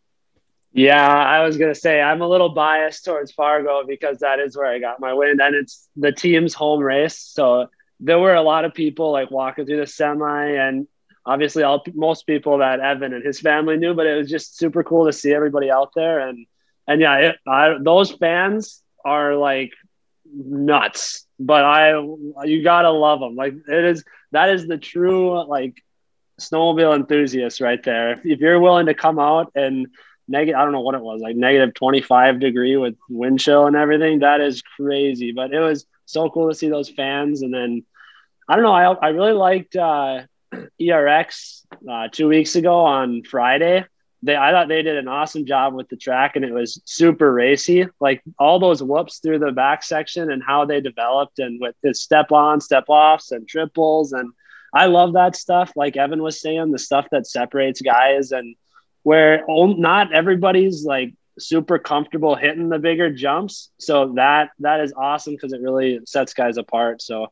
Yeah, 0.74 1.08
I 1.08 1.44
was 1.44 1.58
gonna 1.58 1.76
say 1.76 2.02
I'm 2.02 2.22
a 2.22 2.28
little 2.28 2.50
biased 2.50 3.06
towards 3.06 3.32
Fargo 3.32 3.84
because 3.88 4.20
that 4.20 4.40
is 4.40 4.58
where 4.58 4.66
I 4.66 4.80
got 4.80 5.00
my 5.00 5.14
win, 5.14 5.40
and 5.40 5.56
it's 5.56 5.88
the 5.96 6.12
team's 6.12 6.56
home 6.56 6.82
race. 6.82 7.18
So 7.18 7.68
there 8.00 8.18
were 8.18 8.34
a 8.34 8.42
lot 8.42 8.66
of 8.66 8.74
people 8.74 9.12
like 9.12 9.30
walking 9.30 9.66
through 9.66 9.78
the 9.78 9.88
semi, 9.88 10.48
and 10.48 10.88
obviously 11.26 11.62
all 11.62 11.84
most 11.94 12.26
people 12.26 12.58
that 12.58 12.80
Evan 12.80 13.14
and 13.14 13.24
his 13.24 13.40
family 13.40 13.78
knew, 13.78 13.94
but 13.94 14.08
it 14.08 14.18
was 14.18 14.30
just 14.30 14.58
super 14.58 14.84
cool 14.84 15.06
to 15.06 15.14
see 15.14 15.32
everybody 15.32 15.70
out 15.70 15.92
there, 15.96 16.28
and 16.28 16.48
and 16.88 17.02
yeah, 17.02 17.18
it, 17.18 17.36
I, 17.48 17.76
those 17.80 18.12
fans 18.12 18.82
are 19.06 19.36
like 19.36 19.74
nuts. 20.26 21.28
But 21.40 21.66
I, 21.66 22.00
you 22.46 22.64
gotta 22.64 22.90
love 22.90 23.20
them. 23.20 23.36
Like 23.36 23.54
it 23.68 23.86
is 23.86 24.04
that 24.32 24.50
is 24.50 24.66
the 24.66 24.78
true 24.78 25.46
like 25.48 25.76
snowmobile 26.40 26.96
enthusiast 26.96 27.62
right 27.62 27.82
there. 27.84 28.14
If, 28.14 28.26
if 28.26 28.40
you're 28.40 28.60
willing 28.60 28.88
to 28.88 28.94
come 28.94 29.20
out 29.20 29.52
and 29.56 29.88
negative 30.28 30.58
i 30.58 30.64
don't 30.64 30.72
know 30.72 30.82
what 30.82 30.96
it 30.96 31.02
was 31.02 31.22
like 31.22 31.36
negative 31.36 31.74
25 31.74 32.40
degree 32.40 32.78
with 32.78 32.96
wind 33.10 33.42
chill 33.42 33.68
and 33.68 33.76
everything 33.76 34.20
that 34.20 34.42
is 34.42 34.62
crazy. 34.62 35.32
But 35.32 35.54
it 35.54 35.60
was 35.60 35.86
so 36.06 36.30
cool 36.30 36.50
to 36.50 36.56
see 36.56 36.70
those 36.70 36.90
fans. 36.90 37.42
And 37.42 37.54
then 37.54 37.84
i 38.48 38.56
don't 38.56 38.64
know 38.64 38.74
i, 38.74 38.94
I 38.94 39.10
really 39.10 39.34
liked 39.34 39.76
uh, 39.76 40.22
erx 40.82 41.66
uh, 41.90 42.08
two 42.12 42.28
weeks 42.28 42.56
ago 42.56 42.80
on 42.86 43.24
friday. 43.24 43.86
They 44.22 44.38
i 44.38 44.52
thought 44.52 44.70
they 44.70 44.82
did 44.82 44.98
an 44.98 45.10
awesome 45.10 45.46
job 45.46 45.74
with 45.74 45.90
the 45.90 45.98
track 45.98 46.38
and 46.38 46.46
it 46.46 46.54
was 46.54 46.82
super 46.86 47.34
racy. 47.34 47.88
Like 48.00 48.24
all 48.40 48.60
those 48.60 48.82
whoops 48.82 49.20
through 49.20 49.40
the 49.40 49.52
back 49.52 49.84
section 49.84 50.32
and 50.32 50.42
how 50.42 50.64
they 50.66 50.80
developed 50.80 51.40
and 51.40 51.60
with 51.60 51.76
the 51.84 51.94
step 51.94 52.32
on 52.32 52.62
step 52.62 52.86
offs 52.88 53.32
and 53.32 53.48
triples 53.48 54.14
and 54.14 54.32
i 54.74 54.86
love 54.86 55.14
that 55.14 55.36
stuff 55.36 55.72
like 55.76 55.96
evan 55.98 56.22
was 56.22 56.42
saying 56.42 56.72
the 56.72 56.80
stuff 56.80 57.08
that 57.12 57.28
separates 57.28 57.82
guys 57.82 58.32
and 58.32 58.56
where 59.04 59.44
not 59.48 60.14
everybody's 60.14 60.84
like 60.86 61.14
super 61.40 61.80
comfortable 61.80 62.36
hitting 62.36 62.70
the 62.70 62.80
bigger 62.80 63.12
jumps. 63.12 63.70
So 63.80 64.14
that 64.16 64.50
that 64.60 64.82
is 64.82 64.94
awesome 64.96 65.34
because 65.34 65.54
it 65.54 65.62
really 65.62 66.00
sets 66.06 66.34
guys 66.34 66.58
apart. 66.58 67.02
So 67.02 67.28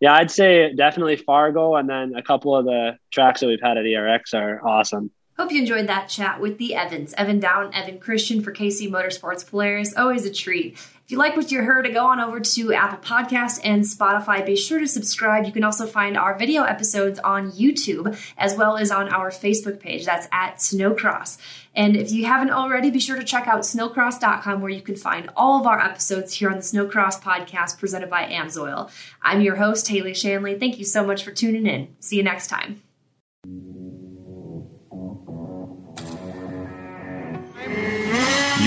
yeah, 0.00 0.14
I'd 0.14 0.30
say 0.30 0.72
definitely 0.74 1.16
Fargo, 1.16 1.74
and 1.76 1.88
then 1.88 2.14
a 2.16 2.22
couple 2.22 2.56
of 2.56 2.64
the 2.64 2.96
tracks 3.10 3.40
that 3.40 3.48
we've 3.48 3.60
had 3.60 3.76
at 3.76 3.84
ERX 3.84 4.34
are 4.34 4.66
awesome. 4.66 5.10
Hope 5.38 5.52
you 5.52 5.60
enjoyed 5.60 5.86
that 5.88 6.08
chat 6.08 6.40
with 6.40 6.58
the 6.58 6.74
Evans. 6.74 7.14
Evan 7.14 7.40
Dowd, 7.40 7.74
Evan 7.74 7.98
Christian 7.98 8.42
for 8.42 8.52
KC 8.52 8.90
Motorsports 8.90 9.46
Polaris. 9.46 9.96
Always 9.96 10.24
a 10.26 10.32
treat. 10.32 10.78
If 11.10 11.14
you 11.14 11.18
like 11.18 11.36
what 11.36 11.50
you 11.50 11.60
heard, 11.64 11.92
go 11.92 12.06
on 12.06 12.20
over 12.20 12.38
to 12.38 12.72
Apple 12.72 13.00
Podcast 13.00 13.58
and 13.64 13.82
Spotify. 13.82 14.46
Be 14.46 14.54
sure 14.54 14.78
to 14.78 14.86
subscribe. 14.86 15.44
You 15.44 15.50
can 15.50 15.64
also 15.64 15.84
find 15.84 16.16
our 16.16 16.38
video 16.38 16.62
episodes 16.62 17.18
on 17.18 17.50
YouTube 17.50 18.16
as 18.38 18.54
well 18.54 18.76
as 18.76 18.92
on 18.92 19.08
our 19.08 19.30
Facebook 19.30 19.80
page. 19.80 20.04
That's 20.04 20.28
at 20.30 20.58
Snowcross. 20.58 21.38
And 21.74 21.96
if 21.96 22.12
you 22.12 22.26
haven't 22.26 22.52
already, 22.52 22.92
be 22.92 23.00
sure 23.00 23.16
to 23.16 23.24
check 23.24 23.48
out 23.48 23.62
snowcross.com 23.62 24.60
where 24.60 24.70
you 24.70 24.82
can 24.82 24.94
find 24.94 25.28
all 25.34 25.58
of 25.58 25.66
our 25.66 25.80
episodes 25.80 26.34
here 26.34 26.48
on 26.48 26.58
the 26.58 26.62
Snowcross 26.62 27.20
podcast 27.20 27.80
presented 27.80 28.08
by 28.08 28.26
AMSOIL. 28.26 28.88
I'm 29.20 29.40
your 29.40 29.56
host, 29.56 29.88
Haley 29.88 30.14
Shanley. 30.14 30.60
Thank 30.60 30.78
you 30.78 30.84
so 30.84 31.04
much 31.04 31.24
for 31.24 31.32
tuning 31.32 31.66
in. 31.66 31.88
See 31.98 32.18
you 32.18 32.22
next 32.22 32.46
time. 32.46 32.82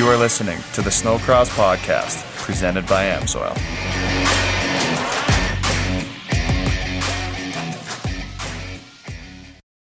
You 0.04 0.10
are 0.10 0.18
listening 0.18 0.60
to 0.74 0.82
the 0.82 0.90
Snowcross 0.90 1.48
Podcast, 1.56 2.26
presented 2.36 2.86
by 2.88 3.06
AMSOIL. 3.06 4.13